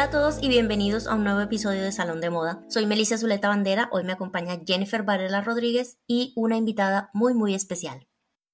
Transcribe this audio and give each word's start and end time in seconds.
Hola 0.00 0.06
a 0.06 0.12
todos 0.12 0.42
y 0.42 0.48
bienvenidos 0.48 1.06
a 1.06 1.14
un 1.14 1.24
nuevo 1.24 1.42
episodio 1.42 1.82
de 1.82 1.92
Salón 1.92 2.22
de 2.22 2.30
Moda. 2.30 2.64
Soy 2.70 2.86
Melissa 2.86 3.18
Zuleta 3.18 3.48
Bandera, 3.48 3.90
hoy 3.92 4.02
me 4.02 4.14
acompaña 4.14 4.58
Jennifer 4.66 5.02
Varela 5.02 5.42
Rodríguez 5.42 5.98
y 6.06 6.32
una 6.36 6.56
invitada 6.56 7.10
muy 7.12 7.34
muy 7.34 7.54
especial. 7.54 8.06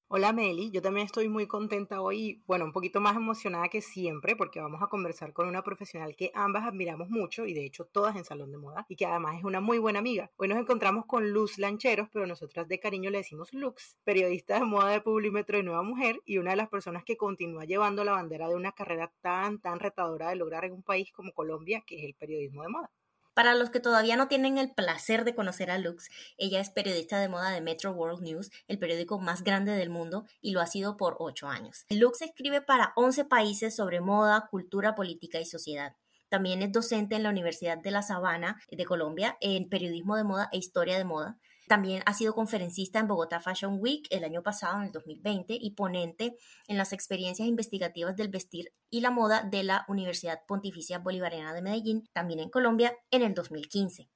Hola 0.08 0.32
Meli, 0.32 0.70
yo 0.70 0.80
también 0.82 1.06
estoy 1.06 1.28
muy 1.28 1.48
contenta 1.48 2.00
hoy, 2.00 2.40
bueno, 2.46 2.64
un 2.64 2.72
poquito 2.72 3.00
más 3.00 3.16
emocionada 3.16 3.68
que 3.68 3.80
siempre 3.80 4.36
porque 4.36 4.60
vamos 4.60 4.80
a 4.80 4.86
conversar 4.86 5.32
con 5.32 5.48
una 5.48 5.64
profesional 5.64 6.14
que 6.14 6.30
ambas 6.32 6.64
admiramos 6.64 7.10
mucho 7.10 7.44
y 7.44 7.54
de 7.54 7.64
hecho 7.64 7.86
todas 7.86 8.14
en 8.14 8.24
Salón 8.24 8.52
de 8.52 8.56
Moda 8.58 8.86
y 8.88 8.94
que 8.94 9.04
además 9.04 9.36
es 9.38 9.42
una 9.42 9.60
muy 9.60 9.78
buena 9.78 9.98
amiga. 9.98 10.30
Hoy 10.36 10.46
nos 10.46 10.58
encontramos 10.58 11.06
con 11.06 11.32
Luz 11.32 11.58
Lancheros, 11.58 12.08
pero 12.12 12.24
nosotras 12.24 12.68
de 12.68 12.78
cariño 12.78 13.10
le 13.10 13.18
decimos 13.18 13.52
Lux, 13.52 13.98
periodista 14.04 14.60
de 14.60 14.64
moda 14.64 14.92
de 14.92 15.00
Publimetro 15.00 15.58
y 15.58 15.64
Nueva 15.64 15.82
Mujer 15.82 16.22
y 16.24 16.38
una 16.38 16.50
de 16.50 16.56
las 16.58 16.68
personas 16.68 17.02
que 17.02 17.16
continúa 17.16 17.64
llevando 17.64 18.04
la 18.04 18.12
bandera 18.12 18.48
de 18.48 18.54
una 18.54 18.70
carrera 18.70 19.12
tan, 19.22 19.60
tan 19.60 19.80
retadora 19.80 20.28
de 20.28 20.36
lograr 20.36 20.64
en 20.66 20.72
un 20.72 20.84
país 20.84 21.10
como 21.10 21.32
Colombia, 21.32 21.82
que 21.84 21.98
es 21.98 22.04
el 22.04 22.14
periodismo 22.14 22.62
de 22.62 22.68
moda. 22.68 22.92
Para 23.36 23.54
los 23.54 23.68
que 23.68 23.80
todavía 23.80 24.16
no 24.16 24.28
tienen 24.28 24.56
el 24.56 24.72
placer 24.72 25.22
de 25.24 25.34
conocer 25.34 25.70
a 25.70 25.76
Lux, 25.76 26.08
ella 26.38 26.58
es 26.58 26.70
periodista 26.70 27.20
de 27.20 27.28
moda 27.28 27.50
de 27.50 27.60
Metro 27.60 27.92
World 27.92 28.22
News, 28.22 28.50
el 28.66 28.78
periódico 28.78 29.18
más 29.18 29.44
grande 29.44 29.72
del 29.72 29.90
mundo, 29.90 30.24
y 30.40 30.52
lo 30.52 30.62
ha 30.62 30.66
sido 30.66 30.96
por 30.96 31.16
ocho 31.18 31.46
años. 31.46 31.84
Lux 31.90 32.22
escribe 32.22 32.62
para 32.62 32.94
11 32.96 33.26
países 33.26 33.76
sobre 33.76 34.00
moda, 34.00 34.48
cultura, 34.50 34.94
política 34.94 35.38
y 35.38 35.44
sociedad. 35.44 35.94
También 36.30 36.62
es 36.62 36.72
docente 36.72 37.14
en 37.14 37.24
la 37.24 37.28
Universidad 37.28 37.76
de 37.76 37.90
La 37.90 38.00
Sabana 38.00 38.58
de 38.70 38.86
Colombia 38.86 39.36
en 39.42 39.68
periodismo 39.68 40.16
de 40.16 40.24
moda 40.24 40.48
e 40.50 40.56
historia 40.56 40.96
de 40.96 41.04
moda. 41.04 41.36
También 41.66 42.02
ha 42.06 42.14
sido 42.14 42.32
conferencista 42.32 43.00
en 43.00 43.08
Bogotá 43.08 43.40
Fashion 43.40 43.78
Week 43.80 44.06
el 44.10 44.22
año 44.22 44.42
pasado, 44.42 44.78
en 44.78 44.84
el 44.84 44.92
2020, 44.92 45.58
y 45.60 45.72
ponente 45.72 46.36
en 46.68 46.78
las 46.78 46.92
experiencias 46.92 47.48
investigativas 47.48 48.16
del 48.16 48.28
vestir 48.28 48.72
y 48.88 49.00
la 49.00 49.10
moda 49.10 49.42
de 49.42 49.64
la 49.64 49.84
Universidad 49.88 50.42
Pontificia 50.46 51.00
Bolivariana 51.00 51.52
de 51.52 51.62
Medellín, 51.62 52.08
también 52.12 52.38
en 52.38 52.50
Colombia, 52.50 52.96
en 53.10 53.22
el 53.22 53.34
2015. 53.34 54.08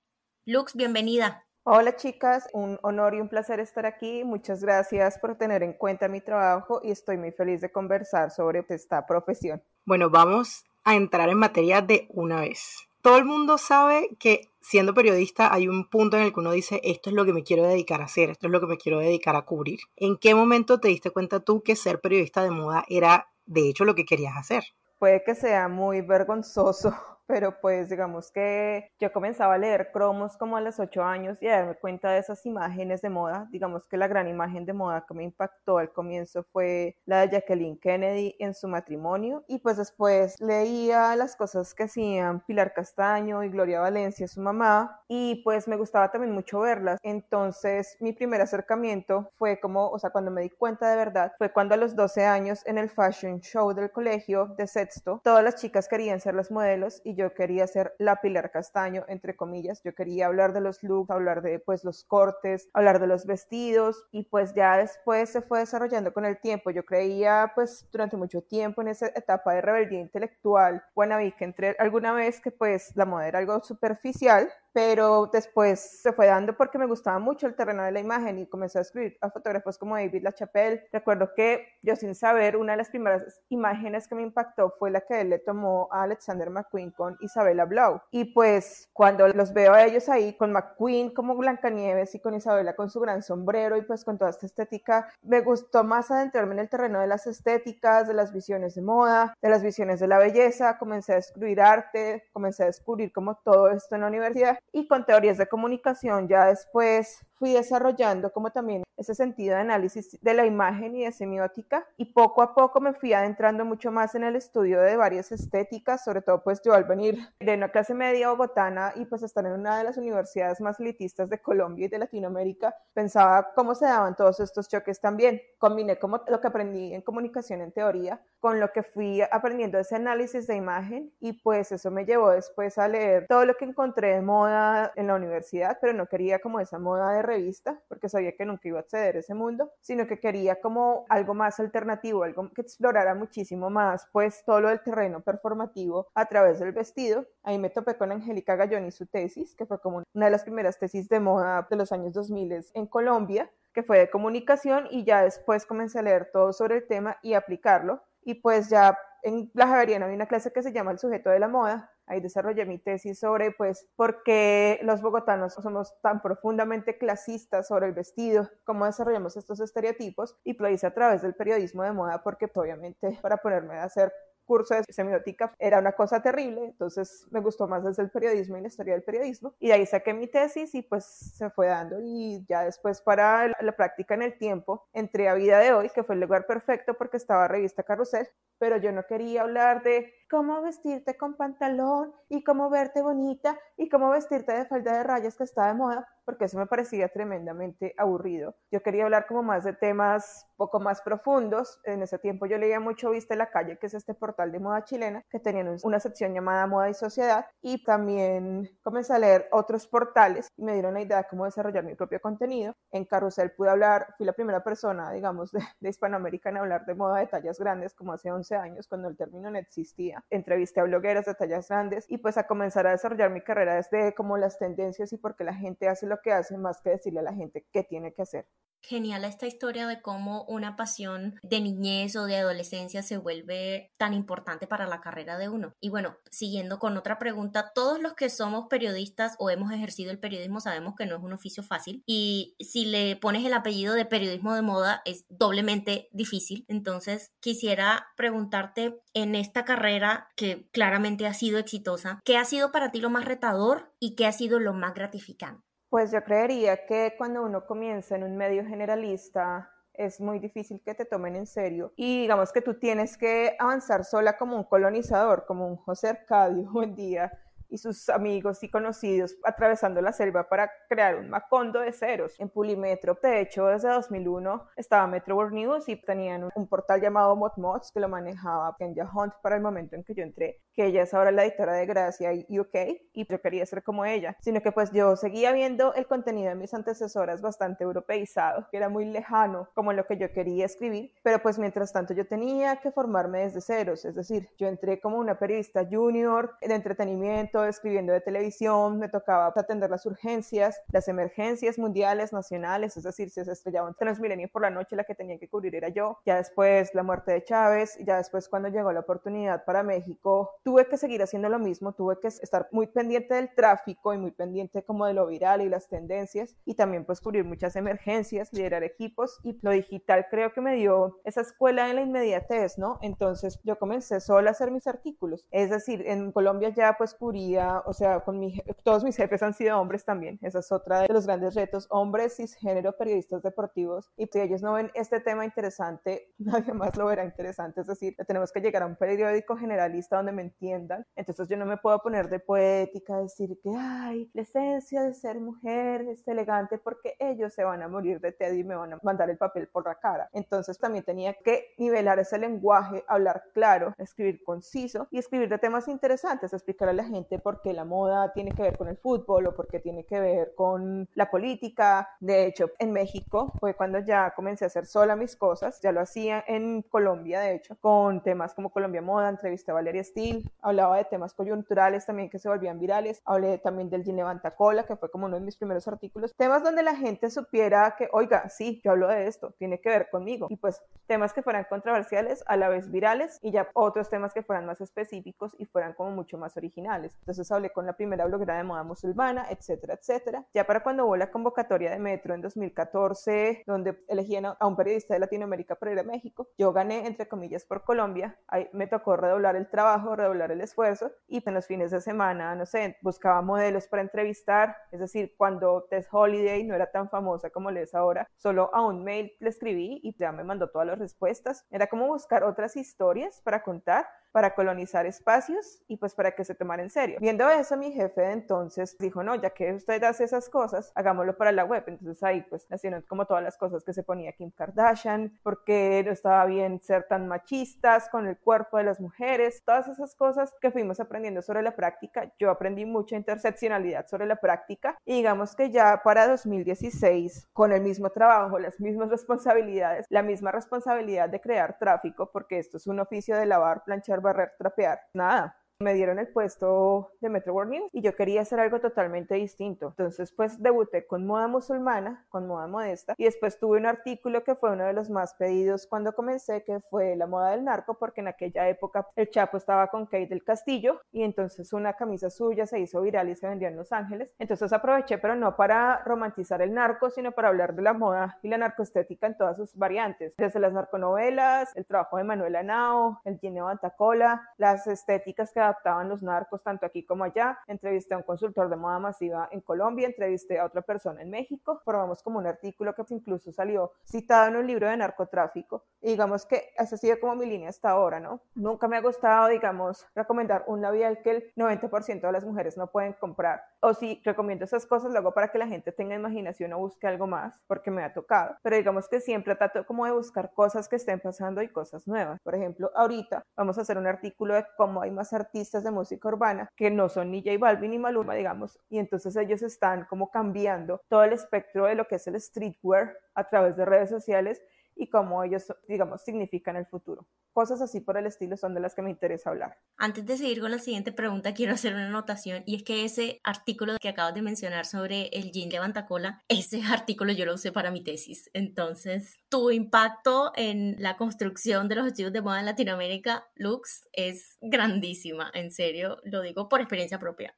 Lux, 0.45 0.75
bienvenida. 0.75 1.45
Hola 1.65 1.97
chicas, 1.97 2.49
un 2.53 2.79
honor 2.83 3.15
y 3.15 3.21
un 3.21 3.29
placer 3.29 3.59
estar 3.59 3.85
aquí. 3.85 4.23
Muchas 4.25 4.63
gracias 4.63 5.19
por 5.19 5.37
tener 5.37 5.65
en 5.65 5.73
cuenta 5.73 6.09
mi 6.09 6.21
trabajo 6.21 6.81
y 6.85 6.93
estoy 6.93 7.17
muy 7.17 7.33
feliz 7.33 7.61
de 7.61 7.73
conversar 7.73 8.31
sobre 8.31 8.65
esta 8.69 9.05
profesión. 9.07 9.63
Bueno, 9.85 10.09
vamos 10.09 10.65
a 10.85 10.95
entrar 10.95 11.29
en 11.29 11.39
materia 11.39 11.83
de 11.83 12.07
una 12.11 12.41
vez 12.41 12.91
todo 13.03 13.17
el 13.17 13.25
mundo 13.25 13.59
sabe 13.59 14.11
que 14.19 14.50
siendo 14.61 14.95
periodista 14.95 15.53
hay 15.53 15.69
un 15.69 15.89
punto 15.89 16.17
en 16.17 16.25
el 16.25 16.33
que 16.33 16.41
uno 16.41 16.53
dice, 16.53 16.81
esto 16.85 17.11
es 17.11 17.17
lo 17.17 17.25
que 17.25 17.33
me 17.33 17.43
quiero 17.43 17.67
dedicar 17.67 18.01
a 18.01 18.05
hacer, 18.05 18.31
esto 18.31 18.47
es 18.47 18.53
lo 18.53 18.61
que 18.61 18.67
me 18.67 18.77
quiero 18.77 18.99
dedicar 18.99 19.37
a 19.37 19.43
cubrir. 19.43 19.81
¿En 19.97 20.17
qué 20.17 20.35
momento 20.35 20.79
te 20.79 20.89
diste 20.89 21.11
cuenta 21.11 21.41
tú 21.41 21.63
que 21.63 21.77
ser 21.77 22.01
periodista 22.01 22.43
de 22.43 22.51
moda 22.51 22.85
era 22.89 23.29
de 23.47 23.69
hecho 23.69 23.85
lo 23.85 23.95
que 23.95 24.05
querías 24.05 24.37
hacer? 24.37 24.65
Puede 24.99 25.23
que 25.25 25.35
sea 25.35 25.69
muy 25.69 26.03
vergonzoso 26.03 26.95
pero 27.31 27.61
pues 27.61 27.89
digamos 27.89 28.33
que 28.33 28.91
yo 28.99 29.13
comenzaba 29.13 29.55
a 29.55 29.59
leer 29.59 29.93
cromos 29.93 30.37
como 30.37 30.57
a 30.57 30.61
los 30.61 30.81
ocho 30.81 31.05
años 31.05 31.39
y 31.41 31.47
a 31.47 31.59
darme 31.59 31.77
cuenta 31.77 32.11
de 32.11 32.19
esas 32.19 32.45
imágenes 32.45 33.03
de 33.03 33.09
moda. 33.09 33.47
Digamos 33.53 33.87
que 33.87 33.97
la 33.97 34.09
gran 34.09 34.27
imagen 34.27 34.67
de 34.67 34.73
moda 34.73 35.05
que 35.07 35.15
me 35.15 35.23
impactó 35.23 35.79
al 35.79 35.93
comienzo 35.93 36.45
fue 36.53 36.97
la 37.07 37.21
de 37.21 37.31
Jacqueline 37.31 37.79
Kennedy 37.79 38.35
en 38.41 38.53
su 38.53 38.67
matrimonio 38.67 39.45
y 39.47 39.59
pues 39.59 39.77
después 39.77 40.35
leía 40.41 41.15
las 41.15 41.37
cosas 41.37 41.73
que 41.73 41.85
hacían 41.85 42.41
Pilar 42.47 42.75
Castaño 42.75 43.45
y 43.45 43.49
Gloria 43.49 43.81
Valencia, 43.81 44.27
su 44.27 44.41
mamá, 44.41 45.01
y 45.07 45.43
pues 45.45 45.69
me 45.69 45.77
gustaba 45.77 46.11
también 46.11 46.35
mucho 46.35 46.61
verlas. 46.61 46.99
Entonces 47.05 47.97
mi 48.01 48.13
primer 48.13 48.41
acercamiento 48.41 49.31
fue 49.37 49.61
como, 49.61 49.89
o 49.89 49.99
sea, 50.01 50.11
cuando 50.11 50.33
me 50.33 50.43
di 50.43 50.51
cuenta 50.51 50.91
de 50.91 50.97
verdad, 50.97 51.33
fue 51.39 51.53
cuando 51.53 51.75
a 51.75 51.79
los 51.79 51.95
12 51.95 52.25
años 52.27 52.67
en 52.67 52.77
el 52.77 52.91
fashion 52.91 53.41
show 53.41 53.73
del 53.73 53.93
colegio 53.93 54.47
de 54.59 54.67
sexto, 54.67 55.21
todas 55.23 55.45
las 55.45 55.57
chicas 55.57 55.87
querían 55.87 56.21
ser 56.21 56.35
las 56.35 56.51
modelos 56.51 57.01
y 57.05 57.15
yo 57.15 57.20
quería 57.35 57.67
ser 57.67 57.95
la 57.99 58.17
Pilar 58.17 58.51
Castaño, 58.51 59.05
entre 59.09 59.37
comillas, 59.37 59.83
yo 59.83 59.95
quería 59.95 60.27
hablar 60.27 60.53
de 60.53 60.61
los 60.61 60.83
looks, 60.83 61.11
hablar 61.11 61.43
de 61.43 61.59
pues 61.59 61.85
los 61.85 62.05
cortes, 62.05 62.69
hablar 62.73 63.01
de 63.01 63.07
los 63.07 63.27
vestidos 63.27 64.07
y 64.11 64.25
pues 64.25 64.55
ya 64.55 64.77
después 64.79 65.31
se 65.31 65.43
fue 65.43 65.61
desarrollando 65.61 66.13
con 66.13 66.25
el 66.25 66.41
tiempo. 66.41 66.71
Yo 66.71 66.85
creía 66.85 67.53
pues 67.55 67.87
durante 67.93 68.17
mucho 68.17 68.43
tiempo 68.43 68.83
en 68.83 68.89
esa 68.89 69.09
etapa 69.09 69.55
de 69.55 69.61
rebeldía 69.61 70.01
intelectual, 70.01 70.83
vi 71.19 71.33
que 71.33 71.45
entré 71.45 71.77
alguna 71.79 72.13
vez 72.13 72.41
que 72.41 72.51
pues 72.51 72.93
la 72.95 73.05
moda 73.05 73.29
era 73.29 73.39
algo 73.39 73.63
superficial, 73.63 74.51
pero 74.73 75.27
después 75.33 76.01
se 76.03 76.13
fue 76.13 76.27
dando 76.27 76.57
porque 76.57 76.79
me 76.79 76.87
gustaba 76.87 77.19
mucho 77.19 77.47
el 77.47 77.55
terreno 77.55 77.83
de 77.83 77.93
la 77.93 78.01
imagen 78.01 78.39
y 78.39 78.47
comencé 78.47 78.79
a 78.79 78.83
escribir 78.83 79.17
a 79.21 79.31
fotógrafos 79.31 79.79
como 79.79 79.97
David 79.97 80.23
LaChapelle. 80.23 80.89
Recuerdo 80.93 81.31
que 81.35 81.67
yo 81.83 81.97
sin 81.97 82.15
saber, 82.15 82.57
una 82.57 82.73
de 82.73 82.79
las 82.79 82.91
primeras 82.91 83.43
imágenes 83.49 84.07
que 84.07 84.15
me 84.15 84.23
impactó 84.23 84.75
fue 84.79 84.91
la 84.91 85.01
que 85.01 85.21
él 85.21 85.31
le 85.31 85.39
tomó 85.39 85.89
a 85.91 86.03
Alexander 86.03 86.51
McQueen 86.51 86.91
con 86.91 87.17
Isabella 87.21 87.65
Blau. 87.65 88.01
Y 88.11 88.27
pues 88.27 88.89
cuando 88.93 89.27
los 89.29 89.53
veo 89.53 89.73
a 89.73 89.85
ellos 89.85 90.09
ahí 90.09 90.37
con 90.37 90.53
McQueen 90.53 91.13
como 91.13 91.35
Blancanieves 91.35 92.15
y 92.15 92.21
con 92.21 92.35
Isabella 92.35 92.77
con 92.77 92.91
su 92.91 93.01
gran 93.01 93.23
sombrero 93.23 93.77
y 93.77 93.83
pues 93.83 94.05
con 94.05 94.19
toda 94.19 94.31
esta 94.31 94.47
estética, 94.47 95.09
me 95.23 95.41
gustó 95.41 95.85
más 95.85 96.11
adentrarme 96.11 96.55
en 96.55 96.61
el 96.61 96.69
terreno 96.69 97.01
de 97.01 97.07
las 97.07 97.27
estéticas, 97.27 98.07
de 98.07 98.15
las 98.15 98.33
visiones 98.33 98.75
de 98.75 98.83
moda, 98.83 99.35
de 99.43 99.49
las 99.49 99.63
visiones 99.63 100.01
de 100.01 100.07
la 100.07 100.19
belleza. 100.19 100.79
Comencé 100.79 101.15
a 101.15 101.19
escribir 101.19 101.61
arte, 101.61 102.29
comencé 102.33 102.63
a 102.63 102.67
descubrir 102.67 103.13
como 103.13 103.37
todo 103.37 103.71
esto 103.71 103.95
en 103.95 104.03
la 104.03 104.07
universidad 104.07 104.60
y 104.73 104.87
con 104.87 105.05
teorías 105.05 105.39
de 105.39 105.49
comunicación 105.49 106.29
ya 106.29 106.47
después 106.47 107.21
fui 107.35 107.53
desarrollando 107.53 108.33
como 108.33 108.51
también 108.51 108.83
ese 109.01 109.15
sentido 109.15 109.55
de 109.55 109.63
análisis 109.63 110.19
de 110.21 110.35
la 110.35 110.45
imagen 110.45 110.95
y 110.95 111.05
de 111.05 111.13
semiótica 111.13 111.87
y 111.97 112.13
poco 112.13 112.43
a 112.43 112.55
poco 112.55 112.81
me 112.81 112.93
fui 112.93 113.15
adentrando 113.15 113.65
mucho 113.65 113.91
más 113.91 114.15
en 114.15 114.25
el 114.25 114.37
estudio 114.37 114.81
de 114.81 114.97
varias 114.97 115.33
estéticas, 115.33 116.05
sobre 116.05 116.21
todo 116.21 116.43
pues 116.43 116.61
yo 116.63 116.75
al 116.75 116.85
venir 116.85 117.19
de 117.41 117.55
una 117.55 117.71
clase 117.71 117.95
media 117.95 118.31
bogotana 118.31 118.93
y 118.97 119.07
pues 119.07 119.23
estar 119.23 119.45
en 119.47 119.53
una 119.53 119.79
de 119.79 119.85
las 119.85 119.97
universidades 119.97 120.61
más 120.61 120.79
elitistas 120.81 121.31
de 121.31 121.39
Colombia 121.39 121.87
y 121.87 121.89
de 121.89 121.99
Latinoamérica, 121.99 122.75
pensaba 122.93 123.53
cómo 123.55 123.75
se 123.75 123.87
daban 123.87 124.15
todos 124.17 124.39
estos 124.41 124.69
choques 124.69 125.01
también. 125.01 125.41
Combiné 125.59 125.99
como 125.99 126.21
lo 126.29 126.41
que 126.41 126.49
aprendí 126.49 126.93
en 126.93 127.01
comunicación 127.01 127.63
en 127.63 127.73
teoría 127.73 128.21
con 128.41 128.59
lo 128.59 128.73
que 128.73 128.83
fui 128.83 129.21
aprendiendo 129.31 129.79
ese 129.79 129.97
análisis 129.97 130.47
de 130.47 130.57
imagen 130.57 131.13
y 131.21 131.35
pues 131.35 131.73
eso 131.73 131.91
me 131.91 132.05
llevó 132.05 132.31
después 132.31 132.79
a 132.79 132.89
leer 132.89 133.27
todo 133.29 133.45
lo 133.45 133.55
que 133.55 133.67
encontré 133.67 134.15
de 134.15 134.23
moda 134.23 134.93
en 134.97 135.07
la 135.07 135.15
universidad, 135.15 135.79
pero 135.81 135.93
no 135.93 136.07
quería 136.07 136.41
como 136.41 136.59
esa 136.59 136.79
moda 136.79 137.13
de 137.13 137.23
revista, 137.23 137.81
porque 137.89 138.09
sabía 138.09 138.33
que 138.33 138.47
nunca 138.47 138.67
iba 138.67 138.81
a 138.81 138.83
acceder 138.91 139.17
ese 139.17 139.35
mundo, 139.35 139.71
sino 139.81 140.07
que 140.07 140.19
quería 140.19 140.61
como 140.61 141.05
algo 141.09 141.35
más 141.35 141.61
alternativo, 141.61 142.25
algo 142.25 142.51
que 142.53 142.63
explorara 142.63 143.15
muchísimo 143.15 143.71
más, 143.71 144.09
pues 144.13 144.43
todo 144.45 144.61
lo 144.61 144.69
del 144.69 144.83
terreno 144.83 145.21
performativo 145.21 146.09
a 146.15 146.27
través 146.27 146.59
del 146.59 146.73
vestido. 146.73 147.27
Ahí 147.45 147.59
me 147.59 147.71
topé 147.71 147.97
con 147.97 148.11
Angélica 148.11 148.57
Gallón 148.57 148.87
y 148.87 148.91
su 148.91 149.07
tesis, 149.07 149.55
que 149.55 149.67
fue 149.67 149.81
como 149.81 150.03
una 150.13 150.25
de 150.25 150.31
las 150.31 150.43
primeras 150.43 150.79
tesis 150.79 151.09
de 151.09 151.21
moda 151.21 151.67
de 151.71 151.77
los 151.77 151.93
años 151.93 152.13
2000 152.15 152.51
en 152.75 152.87
Colombia, 152.87 153.51
que 153.73 153.83
fue 153.85 153.99
de 153.99 154.11
comunicación 154.11 154.89
y 154.91 155.05
ya 155.05 155.23
después 155.23 155.67
comencé 155.67 156.01
a 156.01 156.03
leer 156.03 156.31
todo 156.33 156.53
sobre 156.53 156.79
el 156.79 156.87
tema 156.87 157.19
y 157.23 157.35
aplicarlo. 157.35 158.03
Y 158.23 158.35
pues 158.35 158.69
ya 158.69 158.99
en 159.23 159.51
la 159.55 159.69
Javeriana 159.69 160.07
hay 160.07 160.15
una 160.15 160.27
clase 160.27 160.53
que 160.53 160.63
se 160.63 160.73
llama 160.73 160.91
El 160.91 160.99
sujeto 160.99 161.31
de 161.31 161.39
la 161.39 161.49
moda, 161.49 161.93
ahí 162.11 162.21
desarrollé 162.21 162.67
mi 162.67 162.79
tesis 162.79 163.21
sobre, 163.21 163.53
pues, 163.53 163.87
por 163.97 164.23
qué 164.25 164.81
los 164.83 165.01
bogotanos 165.01 165.55
somos 165.55 165.95
tan 166.03 166.21
profundamente 166.21 166.99
clasistas 166.99 167.69
sobre 167.69 167.87
el 167.87 167.93
vestido, 167.93 168.51
cómo 168.65 168.85
desarrollamos 168.85 169.37
estos 169.37 169.61
estereotipos, 169.61 170.37
y 170.43 170.57
lo 170.59 170.69
hice 170.69 170.89
a 170.89 170.95
través 170.95 171.23
del 171.23 171.35
periodismo 171.35 171.85
de 171.85 171.93
moda, 171.93 172.23
porque 172.23 172.51
obviamente 172.53 173.17
para 173.23 173.37
ponerme 173.37 173.75
a 173.75 173.85
hacer 173.85 174.13
curso 174.51 174.75
de 174.75 174.83
semiótica 174.91 175.55
era 175.61 175.79
una 175.79 175.93
cosa 175.93 176.21
terrible, 176.21 176.65
entonces 176.65 177.25
me 177.31 177.39
gustó 177.39 177.69
más 177.69 177.85
desde 177.85 178.03
el 178.03 178.11
periodismo 178.11 178.57
y 178.57 178.63
la 178.63 178.67
historia 178.67 178.95
del 178.95 179.05
periodismo, 179.05 179.55
y 179.61 179.69
de 179.69 179.75
ahí 179.75 179.87
saqué 179.87 180.13
mi 180.13 180.27
tesis 180.27 180.75
y 180.75 180.83
pues 180.83 181.05
se 181.05 181.51
fue 181.51 181.69
dando, 181.69 182.01
y 182.03 182.45
ya 182.49 182.65
después 182.65 183.01
para 183.01 183.47
la 183.61 183.77
práctica 183.77 184.15
en 184.15 184.23
el 184.23 184.37
tiempo 184.37 184.89
entré 184.93 185.29
a 185.29 185.35
Vida 185.35 185.61
de 185.61 185.73
Hoy, 185.73 185.89
que 185.91 186.03
fue 186.03 186.17
el 186.17 186.21
lugar 186.23 186.47
perfecto 186.47 186.95
porque 186.95 187.17
estaba 187.17 187.47
revista 187.47 187.85
Carrusel, 187.85 188.27
pero 188.59 188.77
yo 188.79 188.91
no 188.91 189.07
quería 189.07 189.43
hablar 189.43 189.85
de 189.85 190.13
cómo 190.29 190.61
vestirte 190.63 191.17
con 191.17 191.37
pantalón 191.37 192.13
y 192.29 192.43
cómo 192.43 192.71
verte 192.71 193.03
bonita 193.03 193.57
y 193.77 193.89
cómo 193.89 194.11
vestirte 194.11 194.53
de 194.53 194.67
falda 194.67 194.99
de 194.99 195.05
rayas 195.05 195.37
que 195.37 195.45
está 195.45 195.69
de 195.69 195.75
moda, 195.75 196.09
porque 196.25 196.47
eso 196.47 196.59
me 196.59 196.67
parecía 196.67 197.09
tremendamente 197.09 197.95
aburrido. 197.97 198.55
Yo 198.71 198.83
quería 198.83 199.05
hablar 199.05 199.27
como 199.27 199.43
más 199.43 199.65
de 199.65 199.73
temas 199.73 200.47
poco 200.57 200.81
más 200.81 201.01
profundos. 201.03 201.81
En 201.85 202.03
ese 202.03 202.19
tiempo 202.19 202.47
yo 202.47 202.59
leía 202.59 202.81
mucho 202.81 203.11
Viste 203.11 203.37
la 203.37 203.51
Calle, 203.51 203.79
que 203.79 203.87
es 203.87 203.95
este 203.95 204.15
portal 204.15 204.53
de 204.53 204.59
moda 204.59 204.85
chilena, 204.85 205.25
que 205.31 205.41
tenían 205.41 205.77
una 205.83 206.01
sección 206.01 206.35
llamada 206.35 206.67
Moda 206.67 206.91
y 206.91 206.95
Sociedad, 206.95 207.47
y 207.63 207.83
también 207.85 208.69
comencé 208.83 209.15
a 209.15 209.19
leer 209.19 209.49
otros 209.53 209.87
portales 209.87 210.49
y 210.57 210.63
me 210.63 210.75
dieron 210.75 210.95
la 210.95 211.01
idea 211.01 211.19
de 211.19 211.27
cómo 211.29 211.45
desarrollar 211.45 211.85
mi 211.85 211.95
propio 211.95 212.21
contenido. 212.21 212.75
En 212.91 213.05
Carrusel 213.05 213.53
pude 213.53 213.71
hablar, 213.71 214.15
fui 214.17 214.27
la 214.27 214.33
primera 214.33 214.63
persona, 214.63 215.11
digamos, 215.13 215.51
de, 215.53 215.61
de 215.81 215.89
Hispanoamérica 215.89 216.51
en 216.51 216.59
hablar 216.59 216.85
de 216.85 216.95
moda 216.95 217.21
de 217.21 217.27
tallas 217.27 217.59
grandes, 217.59 217.95
como 217.95 218.13
hace 218.13 218.31
11 218.31 218.57
años, 218.57 218.87
cuando 218.87 219.09
el 219.09 219.17
término 219.17 219.51
no 219.51 219.59
existía. 219.59 220.23
Entrevisté 220.31 220.81
a 220.81 220.85
blogueras 220.85 221.25
de 221.25 221.35
tallas 221.35 221.69
grandes 221.69 222.05
y 222.09 222.19
pues 222.19 222.37
a 222.37 222.47
comenzar 222.47 222.87
a 222.87 222.91
desarrollar 222.91 223.31
mi 223.31 223.41
carrera 223.41 223.77
desde 223.77 224.15
como 224.15 224.37
las 224.37 224.59
tendencias 224.59 225.13
y 225.13 225.17
por 225.17 225.37
qué 225.37 225.45
la 225.45 225.55
gente 225.55 225.89
hace 225.89 226.07
lo 226.11 226.21
que 226.21 226.33
hace 226.33 226.59
más 226.59 226.81
que 226.83 226.91
decirle 226.91 227.21
a 227.21 227.25
la 227.25 227.35
gente 227.35 227.67
qué 227.73 227.85
tiene 227.85 228.13
que 228.13 228.23
hacer. 228.23 228.47
Genial 228.83 229.25
esta 229.25 229.47
historia 229.47 229.87
de 229.87 230.01
cómo 230.01 230.45
una 230.45 230.75
pasión 230.75 231.39
de 231.43 231.61
niñez 231.61 232.17
o 232.17 232.25
de 232.25 232.37
adolescencia 232.37 233.03
se 233.03 233.19
vuelve 233.19 233.91
tan 233.99 234.15
importante 234.15 234.67
para 234.67 234.87
la 234.87 235.01
carrera 235.01 235.37
de 235.37 235.49
uno. 235.49 235.75
Y 235.81 235.91
bueno, 235.91 236.17
siguiendo 236.31 236.79
con 236.79 236.97
otra 236.97 237.19
pregunta, 237.19 237.73
todos 237.75 238.01
los 238.01 238.15
que 238.15 238.31
somos 238.31 238.69
periodistas 238.69 239.37
o 239.39 239.51
hemos 239.51 239.71
ejercido 239.73 240.11
el 240.11 240.19
periodismo 240.19 240.61
sabemos 240.61 240.95
que 240.97 241.05
no 241.05 241.17
es 241.17 241.23
un 241.23 241.35
oficio 241.35 241.63
fácil 241.63 242.03
y 242.07 242.57
si 242.59 242.87
le 242.87 243.17
pones 243.17 243.45
el 243.45 243.53
apellido 243.53 243.95
de 243.95 244.07
periodismo 244.07 244.55
de 244.55 244.63
moda 244.63 245.03
es 245.05 245.27
doblemente 245.29 246.09
difícil. 246.13 246.65
Entonces 246.69 247.33
quisiera 247.41 248.07
preguntarte 248.17 249.03
en 249.13 249.35
esta 249.35 249.67
carrera 249.67 250.29
que 250.37 250.69
claramente 250.73 251.27
ha 251.27 251.35
sido 251.35 251.59
exitosa, 251.59 252.21
¿qué 252.25 252.39
ha 252.39 252.45
sido 252.47 252.73
para 252.73 252.91
ti 252.91 253.01
lo 253.01 253.11
más 253.11 253.27
retador 253.27 253.93
y 254.01 254.15
qué 254.15 254.27
ha 254.27 254.33
sido 254.33 254.59
lo 254.59 254.73
más 254.73 254.95
gratificante? 254.95 255.70
Pues 255.91 256.13
yo 256.13 256.23
creería 256.23 256.87
que 256.87 257.15
cuando 257.19 257.43
uno 257.43 257.67
comienza 257.67 258.15
en 258.15 258.23
un 258.23 258.37
medio 258.37 258.65
generalista 258.65 259.73
es 259.93 260.21
muy 260.21 260.39
difícil 260.39 260.81
que 260.85 260.95
te 260.95 261.05
tomen 261.05 261.35
en 261.35 261.47
serio. 261.47 261.93
Y 261.97 262.21
digamos 262.21 262.53
que 262.53 262.63
tú 262.63 262.79
tienes 262.79 263.19
que 263.19 263.57
avanzar 263.59 264.05
sola 264.05 264.39
como 264.39 264.57
un 264.57 264.63
colonizador, 264.63 265.45
como 265.47 265.67
un 265.67 265.77
José 265.77 266.09
Arcadio 266.11 266.71
buen 266.73 266.95
día 266.95 267.33
y 267.71 267.79
sus 267.79 268.09
amigos 268.09 268.63
y 268.63 268.71
conocidos 268.71 269.37
atravesando 269.45 270.01
la 270.01 270.13
selva 270.13 270.49
para 270.49 270.71
crear 270.89 271.17
un 271.17 271.31
Macondo 271.31 271.81
de 271.81 271.93
ceros 271.93 272.39
en 272.39 272.49
Pulimetro. 272.49 273.19
De 273.23 273.41
hecho, 273.41 273.67
desde 273.67 273.89
2001 273.89 274.69
estaba 274.77 275.07
Metro 275.07 275.37
World 275.37 275.55
News 275.55 275.89
y 275.89 275.97
tenían 275.97 276.49
un, 276.55 276.69
portal 276.69 277.01
llamado 277.01 277.35
ModMods 277.35 277.91
que 277.93 278.01
lo 278.01 278.09
manejaba 278.09 278.77
Kenya 278.79 279.09
Hunt 279.13 279.35
para 279.43 279.57
el 279.57 279.63
momento 279.63 279.97
en 279.97 280.05
que 280.05 280.15
yo 280.15 280.23
entré, 280.23 280.63
que 280.73 280.87
ella 280.87 281.03
es 281.03 281.15
ahora 281.15 281.33
la 281.33 281.45
editora 281.45 281.73
de 281.75 281.87
Gracia 281.87 282.33
y 282.33 282.47
UK 282.59 282.77
y 283.13 283.27
yo 283.27 283.41
quería 283.41 283.67
ser 283.67 283.83
como 283.83 284.05
ella, 284.05 284.37
sino 284.41 284.61
que 284.61 284.73
pues 284.73 284.93
yo 284.93 285.17
seguía 285.17 285.53
viendo 285.53 285.95
el 285.95 286.07
contenido 286.07 286.51
de 286.51 286.55
mis 286.55 286.75
antecesoras 286.75 287.41
bastante 287.41 287.85
europeizado, 287.85 288.67
que 288.71 288.77
era 288.77 288.89
muy 288.89 289.05
lejano 289.05 289.69
como 289.75 289.93
lo 289.93 290.07
que 290.07 290.17
yo 290.17 290.33
quería 290.33 290.67
escribir, 290.67 291.13
pero 291.23 291.41
pues 291.41 291.59
mientras 291.59 291.93
tanto 291.93 292.15
yo 292.15 292.27
tenía 292.27 292.77
que 292.77 292.93
formarme 292.93 293.41
desde 293.41 293.61
ceros, 293.61 294.05
es 294.05 294.15
decir, 294.15 294.49
yo 294.59 294.69
entré 294.69 295.01
como 295.01 295.19
una 295.19 295.39
periodista 295.39 295.87
junior 295.89 296.57
de 296.61 296.75
entretenimiento, 296.75 297.60
escribiendo 297.65 298.13
de 298.13 298.21
televisión, 298.21 298.99
me 298.99 299.09
tocaba 299.09 299.53
atender 299.55 299.91
las 299.91 300.07
urgencias, 300.07 300.81
las 300.93 301.09
emergencias 301.09 301.79
mundiales, 301.79 302.33
nacionales, 302.33 302.97
es 302.97 303.05
decir, 303.05 303.31
si 303.31 303.45
se 303.45 303.53
estrellaba 303.53 303.89
un 303.89 303.95
Transmilenio 303.95 304.49
por 304.51 304.63
la 304.63 304.71
noche, 304.71 304.97
la 304.97 305.05
que 305.05 305.15
tenía 305.15 305.39
que 305.39 305.49
cubrir 305.49 305.75
era 305.75 305.89
yo. 305.89 306.19
Ya 306.25 306.37
después 306.37 306.95
la 306.95 307.03
muerte 307.03 307.33
de 307.33 307.45
Chávez, 307.45 307.99
ya 308.05 308.17
después 308.17 308.49
cuando 308.49 308.69
llegó 308.69 308.93
la 308.93 309.01
oportunidad 309.01 309.65
para 309.65 309.83
México, 309.83 310.51
tuve 310.63 310.87
que 310.87 310.97
seguir 310.97 311.23
haciendo 311.23 311.49
lo 311.49 311.59
mismo, 311.59 311.93
tuve 311.93 312.19
que 312.19 312.29
estar 312.29 312.69
muy 312.73 312.87
pendiente 312.87 313.35
del 313.35 313.55
tráfico 313.55 314.15
y 314.15 314.19
muy 314.19 314.31
pendiente 314.31 314.83
como 314.83 315.07
de 315.07 315.15
lo 315.15 315.27
viral 315.27 315.61
y 315.61 315.69
las 315.69 315.89
tendencias 315.89 316.57
y 316.65 316.75
también 316.75 317.05
pues 317.05 317.21
cubrir 317.21 317.45
muchas 317.45 317.77
emergencias, 317.77 318.53
liderar 318.53 318.83
equipos 318.85 319.39
y 319.43 319.59
lo 319.63 319.71
digital 319.71 320.27
creo 320.31 320.53
que 320.53 320.61
me 320.61 320.77
dio 320.77 321.21
esa 321.25 321.41
escuela 321.43 321.91
en 321.91 321.97
la 321.97 322.03
inmediatez, 322.03 322.79
¿no? 322.79 322.99
Entonces 323.03 323.61
yo 323.65 323.79
comencé 323.79 324.21
sola 324.21 324.51
a 324.51 324.53
hacer 324.53 324.71
mis 324.71 324.87
artículos, 324.87 325.47
es 325.51 325.71
decir, 325.71 326.05
en 326.07 326.33
Colombia 326.33 326.71
ya 326.71 326.95
pues 326.97 327.15
cubrí 327.15 327.50
o 327.59 327.93
sea, 327.93 328.21
con 328.21 328.39
mi, 328.39 328.61
todos 328.83 329.05
mis 329.05 329.17
jefes 329.17 329.43
han 329.43 329.55
sido 329.55 329.79
hombres 329.81 330.05
también, 330.05 330.39
esa 330.43 330.61
es 330.61 330.71
otra 330.73 331.01
de 331.01 331.09
los 331.09 331.27
grandes 331.27 331.55
retos, 331.55 331.87
hombres 331.91 332.37
cisgénero, 332.37 332.97
periodistas 332.97 333.43
deportivos, 333.43 334.11
y 334.17 334.27
si 334.27 334.41
ellos 334.41 334.63
no 334.63 334.75
ven 334.75 334.91
este 334.95 335.21
tema 335.21 335.45
interesante, 335.45 336.33
nadie 336.39 336.73
más 336.73 336.97
lo 336.97 337.07
verá 337.07 337.25
interesante, 337.25 337.81
es 337.81 337.87
decir, 337.87 338.15
tenemos 338.27 338.53
que 338.53 338.61
llegar 338.61 338.83
a 338.83 338.87
un 338.87 338.97
periódico 338.97 339.57
generalista 339.57 340.17
donde 340.17 340.33
me 340.33 340.43
entiendan, 340.43 341.07
entonces 341.17 341.49
yo 341.49 341.57
no 341.57 341.67
me 341.67 341.77
puedo 341.77 341.99
poner 342.01 342.29
de 342.29 342.39
poética, 342.41 343.19
decir 343.19 343.59
que, 343.63 343.71
ay, 343.77 344.31
la 344.35 344.43
esencia 344.43 345.03
de 345.03 345.15
ser 345.15 345.41
mujer 345.41 346.03
es 346.03 346.27
elegante 346.29 346.79
porque 346.79 347.17
ellos 347.19 347.53
se 347.55 347.65
van 347.65 347.83
a 347.83 347.89
morir 347.89 348.21
de 348.21 348.33
tedio 348.33 348.61
y 348.61 348.65
me 348.65 348.77
van 348.77 348.95
a 348.95 349.01
mandar 349.03 349.31
el 349.31 349.39
papel 349.39 349.69
por 349.69 349.87
la 349.87 349.97
cara, 349.97 350.29
entonces 350.33 350.79
también 350.79 351.05
tenía 351.05 351.35
que 351.35 351.75
nivelar 351.79 352.19
ese 352.19 352.39
lenguaje, 352.39 353.05
hablar 353.09 353.45
claro, 353.53 353.95
escribir 353.99 354.43
conciso 354.45 355.09
y 355.11 355.19
escribir 355.19 355.49
de 355.49 355.59
temas 355.59 355.89
interesantes, 355.89 356.53
explicar 356.53 356.89
a 356.89 356.93
la 356.93 357.05
gente 357.05 357.39
porque 357.43 357.73
la 357.73 357.85
moda 357.85 358.33
tiene 358.33 358.53
que 358.53 358.63
ver 358.63 358.77
con 358.77 358.89
el 358.89 358.97
fútbol 358.97 359.47
o 359.47 359.55
porque 359.55 359.81
tiene 359.81 360.05
que 360.05 360.21
ver 360.21 360.55
con 360.55 361.09
la 361.15 361.31
política. 361.31 362.09
De 362.21 362.47
hecho, 362.47 362.71
en 362.79 362.93
México 362.93 363.53
fue 363.59 363.75
cuando 363.75 363.99
ya 363.99 364.33
comencé 364.35 364.65
a 364.65 364.69
hacer 364.69 364.87
sola 364.87 365.17
mis 365.17 365.37
cosas, 365.37 365.81
ya 365.81 365.93
lo 365.93 366.01
hacía 366.01 366.45
en 366.47 366.83
Colombia, 366.83 367.41
de 367.41 367.55
hecho, 367.55 367.77
con 367.81 368.23
temas 368.23 368.55
como 368.55 368.71
Colombia 368.71 369.03
Moda, 369.03 369.29
entrevisté 369.29 369.71
a 369.71 369.75
Valeria 369.75 370.05
Steele, 370.05 370.43
hablaba 370.61 370.97
de 370.97 371.05
temas 371.05 371.35
coyunturales 371.35 372.07
también 372.07 372.31
que 372.31 372.39
se 372.39 372.49
volvían 372.49 372.79
virales, 372.79 373.23
hablé 373.25 373.59
también 373.59 373.91
del 373.91 374.05
Gin 374.05 374.17
Levanta 374.17 374.55
Cola, 374.55 374.85
que 374.85 374.97
fue 374.97 375.11
como 375.11 375.27
uno 375.27 375.39
de 375.39 375.45
mis 375.45 375.57
primeros 375.57 375.87
artículos, 375.89 376.35
temas 376.35 376.63
donde 376.63 376.83
la 376.83 376.97
gente 376.97 377.31
supiera 377.31 377.95
que, 377.97 378.09
oiga, 378.13 378.49
sí, 378.49 378.81
yo 378.85 378.93
hablo 378.93 379.09
de 379.09 379.27
esto, 379.27 379.55
tiene 379.59 379.81
que 379.81 379.89
ver 379.89 380.11
conmigo, 380.11 380.47
y 380.51 380.57
pues 380.57 380.83
temas 381.07 381.33
que 381.33 381.43
fueran 381.43 381.67
controversiales, 381.69 382.45
a 382.47 382.57
la 382.57 382.69
vez 382.69 382.91
virales, 382.91 383.39
y 383.43 383.51
ya 383.51 383.69
otros 383.75 384.09
temas 384.09 384.33
que 384.33 384.43
fueran 384.43 384.67
más 384.67 384.81
específicos 384.81 385.55
y 385.59 385.67
fueran 385.67 385.95
como 385.95 386.11
mucho 386.11 386.39
más 386.39 386.57
originales. 386.57 387.17
Entonces 387.31 387.53
hablé 387.53 387.71
con 387.71 387.87
la 387.87 387.93
primera 387.93 388.27
bloguera 388.27 388.57
de 388.57 388.65
moda 388.65 388.83
musulmana, 388.83 389.47
etcétera, 389.51 389.95
etcétera. 389.95 390.45
Ya 390.53 390.67
para 390.67 390.83
cuando 390.83 391.07
hubo 391.07 391.17
la 391.17 391.31
convocatoria 391.31 391.93
de 391.93 392.01
Metro 392.01 392.35
en 392.35 392.41
2014, 392.41 393.63
donde 393.69 394.03
elegían 394.09 394.47
a 394.47 394.67
un 394.67 394.75
periodista 394.75 395.15
de 395.15 395.21
Latinoamérica 395.21 395.77
para 395.77 395.93
ir 395.93 396.01
a 396.01 396.03
México, 396.03 396.49
yo 396.59 396.73
gané, 396.73 397.07
entre 397.07 397.29
comillas, 397.29 397.65
por 397.65 397.85
Colombia. 397.85 398.37
Ahí 398.49 398.69
me 398.73 398.89
tocó 398.89 399.17
redoblar 399.17 399.55
el 399.55 399.71
trabajo, 399.71 400.17
redoblar 400.17 400.51
el 400.51 400.61
esfuerzo 400.61 401.13
y 401.29 401.41
en 401.47 401.55
los 401.55 401.69
fines 401.69 401.93
de 401.93 402.01
semana, 402.01 402.57
no 402.57 402.67
sé, 402.67 402.97
buscaba 403.01 403.43
modelos 403.43 403.87
para 403.87 404.03
entrevistar. 404.03 404.77
Es 404.91 404.99
decir, 404.99 405.35
cuando 405.39 405.87
Tess 405.89 406.09
Holiday 406.11 406.65
no 406.65 406.75
era 406.75 406.91
tan 406.91 407.09
famosa 407.11 407.51
como 407.51 407.71
le 407.71 407.83
es 407.83 407.95
ahora, 407.95 408.29
solo 408.35 408.75
a 408.75 408.85
un 408.85 409.05
mail 409.05 409.31
le 409.39 409.51
escribí 409.51 410.01
y 410.03 410.17
ya 410.19 410.33
me 410.33 410.43
mandó 410.43 410.69
todas 410.69 410.89
las 410.89 410.99
respuestas. 410.99 411.65
Era 411.71 411.87
como 411.87 412.09
buscar 412.09 412.43
otras 412.43 412.77
historias 412.77 413.41
para 413.45 413.63
contar 413.63 414.09
para 414.33 414.55
colonizar 414.55 415.07
espacios 415.07 415.83
y 415.89 415.97
pues 415.97 416.15
para 416.15 416.33
que 416.33 416.45
se 416.45 416.55
tomara 416.55 416.83
en 416.83 416.91
serio. 416.91 417.19
Viendo 417.21 417.49
eso, 417.49 417.77
mi 417.77 417.93
jefe 417.93 418.21
de 418.21 418.33
entonces 418.33 418.97
dijo, 418.99 419.23
no, 419.23 419.35
ya 419.35 419.51
que 419.51 419.73
usted 419.73 420.03
hace 420.05 420.25
esas 420.25 420.49
cosas, 420.49 420.93
hagámoslo 420.95 421.37
para 421.37 421.53
la 421.53 421.65
web. 421.65 421.85
Entonces 421.87 422.23
ahí 422.23 422.43
pues 422.49 422.67
nacieron 422.71 423.03
como 423.03 423.27
todas 423.27 423.43
las 423.43 423.57
cosas 423.57 423.85
que 423.85 423.93
se 423.93 424.03
ponía 424.03 424.33
Kim 424.33 424.51
Kardashian, 424.51 425.39
porque 425.43 426.03
no 426.05 426.13
estaba 426.13 426.45
bien 426.45 426.81
ser 426.83 427.07
tan 427.09 427.29
machistas 427.29 428.09
con 428.09 428.27
el 428.27 428.39
cuerpo 428.39 428.79
de 428.79 428.85
las 428.85 429.01
mujeres, 429.01 429.63
todas 429.65 429.89
esas 429.89 430.15
cosas 430.15 430.55
que 430.61 430.71
fuimos 430.71 431.01
aprendiendo 431.01 431.43
sobre 431.43 431.63
la 431.63 431.77
práctica. 431.77 432.33
Yo 432.39 432.51
aprendí 432.51 432.85
mucha 432.85 433.17
interseccionalidad 433.17 434.07
sobre 434.07 434.27
la 434.27 434.37
práctica 434.37 434.97
y 435.05 435.17
digamos 435.17 435.55
que 435.55 435.71
ya 435.71 436.03
para 436.03 436.29
2016, 436.29 437.49
con 437.53 437.73
el 437.73 437.83
mismo 437.83 438.11
trabajo, 438.11 438.59
las 438.59 438.81
mismas 438.81 439.09
responsabilidades, 439.11 440.07
la 440.09 440.23
misma 440.23 440.53
responsabilidad 440.53 441.29
de 441.29 441.41
crear 441.41 441.79
tráfico, 441.79 442.31
porque 442.33 442.59
esto 442.59 442.77
es 442.77 442.87
un 442.87 443.01
oficio 443.01 443.37
de 443.37 443.47
lavar, 443.47 443.83
planchar, 443.85 444.20
barrer, 444.21 444.53
trapear, 444.59 444.99
nada 445.15 445.55
me 445.81 445.95
dieron 445.95 446.19
el 446.19 446.29
puesto 446.29 447.13
de 447.21 447.31
Metro 447.31 447.55
World 447.55 447.73
News 447.73 447.91
y 447.93 448.03
yo 448.03 448.15
quería 448.15 448.43
hacer 448.43 448.61
algo 448.61 448.81
totalmente 448.81 449.35
distinto. 449.35 449.89
Entonces, 449.89 450.31
pues 450.31 450.63
debuté 450.63 451.07
con 451.07 451.27
moda 451.27 451.49
musulmana, 451.49 452.27
con 452.29 452.47
moda 452.47 452.67
modesta 452.67 453.15
y 453.17 453.25
después 453.25 453.59
tuve 453.59 453.79
un 453.79 453.87
artículo 453.87 454.45
que 454.45 454.55
fue 454.55 454.73
uno 454.73 454.85
de 454.85 454.93
los 454.93 455.09
más 455.09 455.35
pedidos 455.35 455.87
cuando 455.87 456.13
comencé, 456.13 456.65
que 456.65 456.81
fue 456.81 457.17
la 457.17 457.27
moda 457.27 457.53
del 457.53 457.65
narco, 457.65 457.95
porque 457.95 458.21
en 458.21 458.29
aquella 458.29 458.69
época 458.69 459.09
el 459.17 459.31
Chapo 459.31 459.57
estaba 459.57 459.87
con 459.87 460.05
Kate 460.05 460.27
del 460.27 460.45
Castillo 460.45 461.01
y 461.13 461.23
entonces 461.23 461.73
una 461.73 461.95
camisa 461.95 462.29
suya 462.29 462.67
se 462.67 462.79
hizo 462.79 463.01
viral 463.01 463.31
y 463.31 463.37
se 463.37 463.49
vendió 463.49 463.69
en 463.69 463.77
Los 463.77 463.91
Ángeles. 463.93 464.31
Entonces 464.39 464.71
aproveché, 464.75 465.17
pero 465.17 465.35
no 465.35 465.57
para 465.57 466.03
romantizar 466.05 466.61
el 466.61 466.75
narco, 466.75 467.09
sino 467.09 467.33
para 467.33 467.49
hablar 467.49 467.75
de 467.75 467.83
la 467.83 467.95
moda 467.95 468.39
y 468.43 468.49
la 468.49 468.59
narcoestética 468.59 469.27
en 469.27 469.39
todas 469.39 469.57
sus 469.57 469.75
variantes, 469.75 470.35
desde 470.37 470.61
las 470.61 470.75
narconovelas, 470.75 471.75
el 471.75 471.87
trabajo 471.87 472.19
de 472.19 472.25
Manuel 472.25 472.57
Anao, 472.57 473.23
el 473.25 473.39
Gine 473.39 473.63
Bantacola, 473.63 474.51
las 474.59 474.87
estéticas 474.87 475.53
que 475.53 475.70
adaptaban 475.71 476.09
los 476.09 476.23
narcos 476.23 476.63
tanto 476.63 476.87
aquí 476.87 477.05
como 477.05 477.25
allá. 477.25 477.59
Entrevisté 477.67 478.15
a 478.15 478.19
un 478.19 478.23
consultor 478.23 478.69
de 478.69 478.77
moda 478.77 478.99
masiva 478.99 479.49
en 479.51 479.61
Colombia, 479.61 480.07
entrevisté 480.07 480.59
a 480.59 480.65
otra 480.65 480.83
persona 480.83 481.23
en 481.23 481.31
México, 481.31 481.81
formamos 481.85 482.23
como 482.23 482.39
un 482.39 482.47
artículo 482.47 482.95
que 482.95 483.05
incluso 483.11 483.53
salió 483.53 483.93
citado 484.05 484.49
en 484.49 484.57
un 484.57 484.67
libro 484.67 484.89
de 484.89 484.97
narcotráfico. 484.97 485.85
Y 486.01 486.11
digamos 486.11 486.47
que 486.47 486.71
esa 486.77 486.95
ha 486.95 486.99
sido 486.99 487.19
como 487.21 487.37
mi 487.37 487.47
línea 487.47 487.69
hasta 487.69 487.91
ahora, 487.91 488.21
¿no? 488.21 488.41
Nunca 488.55 488.89
me 488.89 488.97
ha 488.97 489.01
gustado, 489.01 489.49
digamos, 489.49 490.07
recomendar 490.15 490.65
un 490.67 490.81
labial 490.81 491.23
que 491.23 491.31
el 491.31 491.53
90% 491.57 492.21
de 492.21 492.33
las 492.33 492.45
mujeres 492.45 492.77
no 492.77 492.91
pueden 492.91 493.13
comprar. 493.15 493.63
O 493.81 493.95
si 493.95 494.21
recomiendo 494.25 494.65
esas 494.65 494.87
cosas, 494.87 495.13
luego 495.13 495.33
para 495.33 495.49
que 495.49 495.59
la 495.59 495.67
gente 495.67 495.93
tenga 495.93 496.15
imaginación 496.15 496.73
o 496.73 496.79
busque 496.79 497.07
algo 497.07 497.27
más, 497.27 497.61
porque 497.67 497.91
me 497.91 498.03
ha 498.03 498.13
tocado. 498.13 498.57
Pero 498.63 498.77
digamos 498.77 499.09
que 499.09 499.21
siempre 499.21 499.57
trato 499.57 499.85
como 499.87 500.05
de 500.07 500.13
buscar 500.13 500.53
cosas 500.53 500.89
que 500.89 500.97
estén 500.97 501.21
pasando 501.21 501.63
y 501.63 501.69
cosas 501.69 502.07
nuevas. 502.07 502.41
Por 502.43 502.55
ejemplo, 502.55 502.91
ahorita 502.95 503.43
vamos 503.57 503.79
a 503.79 503.83
hacer 503.83 503.99
un 503.99 504.07
artículo 504.07 504.55
de 504.55 504.65
cómo 504.77 505.03
hay 505.03 505.11
más 505.11 505.33
artistas 505.33 505.60
de 505.61 505.91
música 505.91 506.29
urbana 506.29 506.71
que 506.75 506.91
no 506.91 507.09
son 507.09 507.31
ni 507.31 507.43
J 507.43 507.59
Balvin 507.59 507.91
ni 507.91 507.99
Maluma, 507.99 508.35
digamos, 508.35 508.79
y 508.89 508.99
entonces 508.99 509.37
ellos 509.37 509.63
están 509.63 510.07
como 510.07 510.31
cambiando 510.31 511.03
todo 511.09 511.23
el 511.25 511.35
espectro 511.35 511.85
de 511.85 511.95
lo 511.95 512.07
que 512.07 512.17
es 512.17 512.27
el 512.27 512.41
streetwear 512.41 513.15
a 513.35 513.45
través 513.45 513.77
de 513.77 513.85
redes 513.85 514.09
sociales 514.09 514.63
y 515.01 515.09
cómo 515.09 515.43
ellos, 515.43 515.75
digamos, 515.89 516.23
significan 516.23 516.77
el 516.77 516.85
futuro. 516.85 517.27
Cosas 517.55 517.81
así 517.81 518.03
por 518.03 518.19
el 518.19 518.27
estilo 518.27 518.59
son 518.59 518.75
de 518.75 518.81
las 518.81 518.95
que 518.95 519.01
me 519.01 519.09
interesa 519.09 519.49
hablar. 519.49 519.79
Antes 519.97 520.27
de 520.27 520.37
seguir 520.37 520.61
con 520.61 520.71
la 520.71 520.79
siguiente 520.79 521.11
pregunta, 521.11 521.55
quiero 521.55 521.73
hacer 521.73 521.95
una 521.95 522.09
anotación 522.09 522.63
y 522.67 522.77
es 522.77 522.83
que 522.83 523.07
ese 523.07 523.41
artículo 523.43 523.97
que 523.99 524.11
acabas 524.11 524.35
de 524.35 524.43
mencionar 524.43 524.85
sobre 524.85 525.29
el 525.29 525.53
jean 525.53 525.71
levantacola, 525.71 526.43
ese 526.49 526.83
artículo 526.93 527.33
yo 527.33 527.47
lo 527.47 527.55
usé 527.55 527.73
para 527.73 527.91
mi 527.91 528.05
tesis. 528.05 528.51
Entonces, 528.53 529.41
tu 529.49 529.71
impacto 529.71 530.53
en 530.55 530.97
la 530.99 531.17
construcción 531.17 531.89
de 531.89 531.95
los 531.95 532.07
estilos 532.07 532.35
de 532.35 532.43
moda 532.43 532.61
en 532.61 532.67
Latinoamérica, 532.67 533.49
Lux, 533.55 534.07
es 534.13 534.59
grandísima, 534.61 535.51
en 535.55 535.71
serio, 535.71 536.19
lo 536.25 536.43
digo 536.43 536.69
por 536.69 536.83
experiencia 536.83 537.19
propia. 537.19 537.57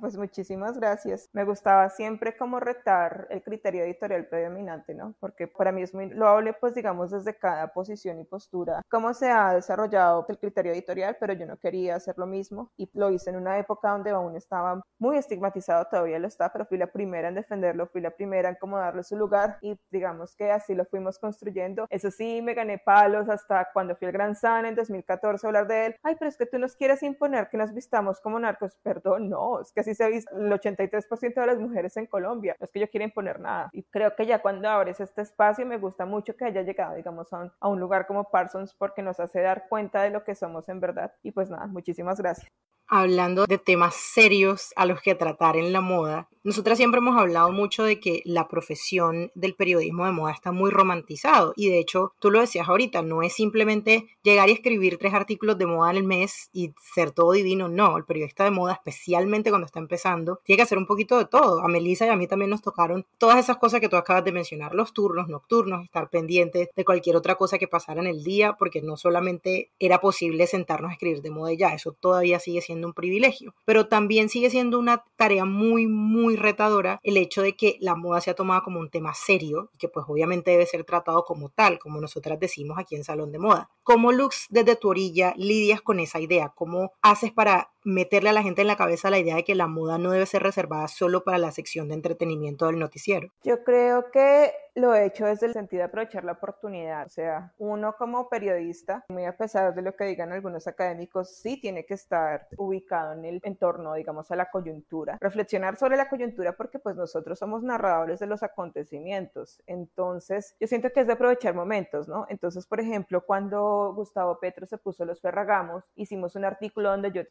Pues 0.00 0.16
muchísimas 0.16 0.78
gracias. 0.78 1.28
Me 1.34 1.44
gustaba 1.44 1.90
siempre 1.90 2.34
como 2.38 2.58
retar 2.58 3.26
el 3.28 3.42
criterio 3.42 3.84
editorial 3.84 4.26
predominante, 4.26 4.94
¿no? 4.94 5.14
Porque 5.20 5.46
para 5.46 5.72
mí 5.72 5.82
es 5.82 5.92
muy 5.92 6.08
loable, 6.08 6.54
pues 6.54 6.74
digamos, 6.74 7.10
desde 7.10 7.36
cada 7.36 7.68
posición 7.74 8.18
y 8.18 8.24
postura, 8.24 8.80
cómo 8.90 9.12
se 9.12 9.30
ha 9.30 9.52
desarrollado 9.52 10.24
el 10.30 10.38
criterio 10.38 10.72
editorial, 10.72 11.18
pero 11.20 11.34
yo 11.34 11.44
no 11.44 11.58
quería 11.58 11.96
hacer 11.96 12.16
lo 12.16 12.26
mismo 12.26 12.72
y 12.78 12.88
lo 12.94 13.10
hice 13.10 13.28
en 13.28 13.36
una 13.36 13.58
época 13.58 13.90
donde 13.90 14.10
aún 14.10 14.36
estaba 14.36 14.80
muy 14.98 15.18
estigmatizado, 15.18 15.84
todavía 15.90 16.18
lo 16.18 16.28
está, 16.28 16.50
pero 16.50 16.64
fui 16.64 16.78
la 16.78 16.86
primera 16.86 17.28
en 17.28 17.34
defenderlo, 17.34 17.88
fui 17.88 18.00
la 18.00 18.10
primera 18.10 18.48
en 18.48 18.56
como 18.56 18.78
darle 18.78 19.02
su 19.02 19.16
lugar 19.18 19.58
y 19.60 19.78
digamos 19.90 20.34
que 20.34 20.50
así 20.50 20.74
lo 20.74 20.86
fuimos 20.86 21.18
construyendo. 21.18 21.86
Eso 21.90 22.10
sí, 22.10 22.40
me 22.40 22.54
gané 22.54 22.78
palos 22.78 23.28
hasta 23.28 23.68
cuando 23.74 23.94
fui 23.96 24.06
al 24.06 24.12
Gran 24.14 24.34
San 24.34 24.64
en 24.64 24.74
2014 24.74 25.46
a 25.46 25.48
hablar 25.48 25.66
de 25.66 25.86
él. 25.86 25.96
Ay, 26.02 26.16
pero 26.18 26.30
es 26.30 26.38
que 26.38 26.46
tú 26.46 26.58
nos 26.58 26.74
quieres 26.74 27.02
imponer 27.02 27.50
que 27.50 27.58
nos 27.58 27.74
vistamos 27.74 28.18
como 28.20 28.38
narcos. 28.40 28.78
Perdón, 28.82 29.28
no, 29.28 29.57
que 29.74 29.80
así 29.80 29.94
se 29.94 30.04
ha 30.04 30.08
el 30.08 30.24
83% 30.24 31.34
de 31.34 31.46
las 31.46 31.58
mujeres 31.58 31.96
en 31.96 32.06
Colombia, 32.06 32.56
no 32.58 32.64
es 32.64 32.72
que 32.72 32.80
yo 32.80 32.88
quiera 32.88 33.04
imponer 33.04 33.40
nada. 33.40 33.70
Y 33.72 33.84
creo 33.84 34.14
que 34.16 34.26
ya 34.26 34.40
cuando 34.40 34.68
abres 34.68 35.00
este 35.00 35.22
espacio 35.22 35.66
me 35.66 35.78
gusta 35.78 36.06
mucho 36.06 36.36
que 36.36 36.44
haya 36.44 36.62
llegado, 36.62 36.94
digamos, 36.96 37.32
a 37.32 37.38
un, 37.38 37.52
a 37.60 37.68
un 37.68 37.80
lugar 37.80 38.06
como 38.06 38.30
Parsons 38.30 38.74
porque 38.74 39.02
nos 39.02 39.20
hace 39.20 39.40
dar 39.40 39.68
cuenta 39.68 40.02
de 40.02 40.10
lo 40.10 40.24
que 40.24 40.34
somos 40.34 40.68
en 40.68 40.80
verdad. 40.80 41.12
Y 41.22 41.32
pues 41.32 41.50
nada, 41.50 41.66
muchísimas 41.66 42.18
gracias 42.18 42.67
hablando 42.88 43.46
de 43.46 43.58
temas 43.58 43.94
serios 43.94 44.72
a 44.76 44.86
los 44.86 45.00
que 45.00 45.14
tratar 45.14 45.56
en 45.56 45.72
la 45.72 45.80
moda, 45.80 46.28
nosotras 46.48 46.78
siempre 46.78 47.00
hemos 47.00 47.18
hablado 47.18 47.52
mucho 47.52 47.84
de 47.84 48.00
que 48.00 48.22
la 48.24 48.48
profesión 48.48 49.30
del 49.34 49.54
periodismo 49.54 50.06
de 50.06 50.12
moda 50.12 50.32
está 50.32 50.50
muy 50.50 50.70
romantizado 50.70 51.52
y 51.56 51.68
de 51.68 51.78
hecho 51.78 52.14
tú 52.20 52.30
lo 52.30 52.40
decías 52.40 52.68
ahorita, 52.68 53.02
no 53.02 53.22
es 53.22 53.34
simplemente 53.34 54.06
llegar 54.22 54.48
y 54.48 54.52
escribir 54.52 54.96
tres 54.96 55.12
artículos 55.12 55.58
de 55.58 55.66
moda 55.66 55.90
en 55.90 55.98
el 55.98 56.04
mes 56.04 56.48
y 56.52 56.72
ser 56.94 57.10
todo 57.10 57.32
divino, 57.32 57.68
no, 57.68 57.98
el 57.98 58.04
periodista 58.04 58.44
de 58.44 58.50
moda, 58.50 58.72
especialmente 58.72 59.50
cuando 59.50 59.66
está 59.66 59.78
empezando, 59.78 60.40
tiene 60.44 60.56
que 60.56 60.62
hacer 60.62 60.78
un 60.78 60.86
poquito 60.86 61.18
de 61.18 61.26
todo. 61.26 61.60
A 61.60 61.68
Melissa 61.68 62.06
y 62.06 62.08
a 62.08 62.16
mí 62.16 62.26
también 62.26 62.50
nos 62.50 62.62
tocaron 62.62 63.04
todas 63.18 63.38
esas 63.38 63.58
cosas 63.58 63.80
que 63.80 63.88
tú 63.88 63.96
acabas 63.96 64.24
de 64.24 64.32
mencionar, 64.32 64.74
los 64.74 64.94
turnos 64.94 65.28
nocturnos, 65.28 65.84
estar 65.84 66.08
pendientes 66.08 66.68
de 66.74 66.84
cualquier 66.84 67.16
otra 67.16 67.34
cosa 67.34 67.58
que 67.58 67.68
pasara 67.68 68.00
en 68.00 68.06
el 68.06 68.22
día, 68.22 68.54
porque 68.58 68.80
no 68.80 68.96
solamente 68.96 69.72
era 69.78 70.00
posible 70.00 70.46
sentarnos 70.46 70.90
a 70.90 70.94
escribir 70.94 71.20
de 71.20 71.30
moda 71.30 71.52
ya, 71.52 71.74
eso 71.74 71.92
todavía 71.92 72.38
sigue 72.38 72.62
siendo 72.62 72.77
un 72.86 72.94
privilegio, 72.94 73.54
pero 73.64 73.88
también 73.88 74.28
sigue 74.28 74.50
siendo 74.50 74.78
una 74.78 75.04
tarea 75.16 75.44
muy, 75.44 75.86
muy 75.86 76.36
retadora 76.36 77.00
el 77.02 77.16
hecho 77.16 77.42
de 77.42 77.56
que 77.56 77.76
la 77.80 77.94
moda 77.94 78.20
sea 78.20 78.34
tomada 78.34 78.62
como 78.62 78.80
un 78.80 78.90
tema 78.90 79.14
serio 79.14 79.70
y 79.74 79.78
que 79.78 79.88
pues 79.88 80.06
obviamente 80.08 80.50
debe 80.50 80.66
ser 80.66 80.84
tratado 80.84 81.24
como 81.24 81.48
tal, 81.48 81.78
como 81.78 82.00
nosotras 82.00 82.38
decimos 82.38 82.78
aquí 82.78 82.96
en 82.96 83.04
Salón 83.04 83.32
de 83.32 83.38
Moda. 83.38 83.70
¿Cómo 83.82 84.12
Lux 84.12 84.46
desde 84.50 84.76
tu 84.76 84.88
orilla 84.88 85.34
lidias 85.36 85.80
con 85.80 86.00
esa 86.00 86.20
idea? 86.20 86.52
¿Cómo 86.54 86.92
haces 87.02 87.32
para 87.32 87.70
meterle 87.88 88.30
a 88.30 88.32
la 88.32 88.42
gente 88.42 88.60
en 88.60 88.68
la 88.68 88.76
cabeza 88.76 89.10
la 89.10 89.18
idea 89.18 89.36
de 89.36 89.44
que 89.44 89.54
la 89.54 89.66
moda 89.66 89.98
no 89.98 90.10
debe 90.10 90.26
ser 90.26 90.42
reservada 90.42 90.88
solo 90.88 91.24
para 91.24 91.38
la 91.38 91.50
sección 91.50 91.88
de 91.88 91.94
entretenimiento 91.94 92.66
del 92.66 92.78
noticiero? 92.78 93.28
Yo 93.42 93.64
creo 93.64 94.10
que 94.10 94.52
lo 94.78 94.94
he 94.94 95.06
hecho 95.06 95.26
desde 95.26 95.46
el 95.46 95.52
sentido 95.52 95.80
de 95.80 95.86
aprovechar 95.86 96.24
la 96.24 96.32
oportunidad. 96.32 97.06
O 97.06 97.08
sea, 97.08 97.52
uno 97.58 97.94
como 97.98 98.28
periodista, 98.28 99.04
muy 99.08 99.24
a 99.24 99.36
pesar 99.36 99.74
de 99.74 99.82
lo 99.82 99.96
que 99.96 100.04
digan 100.04 100.32
algunos 100.32 100.66
académicos, 100.66 101.36
sí 101.36 101.60
tiene 101.60 101.84
que 101.84 101.94
estar 101.94 102.46
ubicado 102.56 103.12
en 103.14 103.24
el 103.24 103.40
entorno, 103.42 103.94
digamos, 103.94 104.30
a 104.30 104.36
la 104.36 104.50
coyuntura. 104.50 105.18
Reflexionar 105.20 105.76
sobre 105.76 105.96
la 105.96 106.08
coyuntura 106.08 106.52
porque 106.52 106.78
pues 106.78 106.94
nosotros 106.96 107.38
somos 107.38 107.62
narradores 107.62 108.20
de 108.20 108.26
los 108.26 108.42
acontecimientos. 108.42 109.60
Entonces, 109.66 110.54
yo 110.60 110.66
siento 110.66 110.90
que 110.90 111.00
es 111.00 111.06
de 111.06 111.14
aprovechar 111.14 111.54
momentos, 111.54 112.08
¿no? 112.08 112.26
Entonces, 112.28 112.66
por 112.66 112.80
ejemplo, 112.80 113.24
cuando 113.24 113.92
Gustavo 113.94 114.38
Petro 114.38 114.66
se 114.66 114.78
puso 114.78 115.04
los 115.04 115.20
Ferragamos, 115.20 115.90
hicimos 115.96 116.36
un 116.36 116.44
artículo 116.44 116.90
donde 116.90 117.10
yo 117.10 117.26